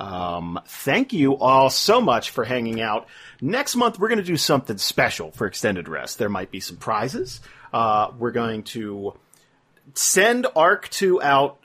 [0.00, 3.06] Um, thank you all so much for hanging out.
[3.40, 6.18] Next month, we're going to do something special for Extended Rest.
[6.18, 7.40] There might be some prizes.
[7.72, 9.14] Uh, we're going to
[9.94, 11.59] send Arc 2 out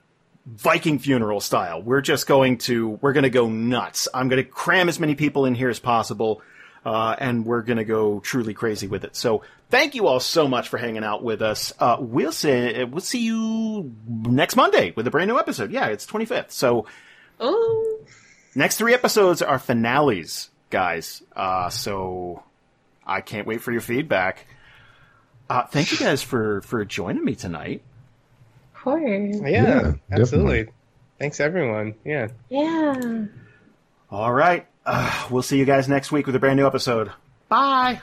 [0.45, 1.81] Viking funeral style.
[1.81, 4.07] We're just going to, we're going to go nuts.
[4.13, 6.41] I'm going to cram as many people in here as possible.
[6.85, 9.15] Uh, and we're going to go truly crazy with it.
[9.15, 9.41] So
[9.71, 11.73] thank you all so much for hanging out with us.
[11.79, 15.71] Uh, we'll say, we'll see you next Monday with a brand new episode.
[15.71, 16.51] Yeah, it's 25th.
[16.51, 16.85] So
[17.39, 17.99] Oh,
[18.53, 21.23] next three episodes are finales, guys.
[21.35, 22.43] Uh, so
[23.05, 24.45] I can't wait for your feedback.
[25.49, 27.81] Uh, thank you guys for, for joining me tonight.
[28.85, 29.01] Of course.
[29.41, 30.17] Yeah, Yeah, absolutely.
[30.63, 30.67] definitely.
[31.19, 31.95] Thanks everyone.
[32.05, 32.27] Yeah.
[32.49, 33.25] Yeah.
[34.11, 34.67] All right.
[34.85, 37.11] Uh, we'll see you guys next week with a brand new episode.
[37.49, 37.99] Bye.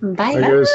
[0.00, 0.32] Bye.
[0.32, 0.70] Hi, guys.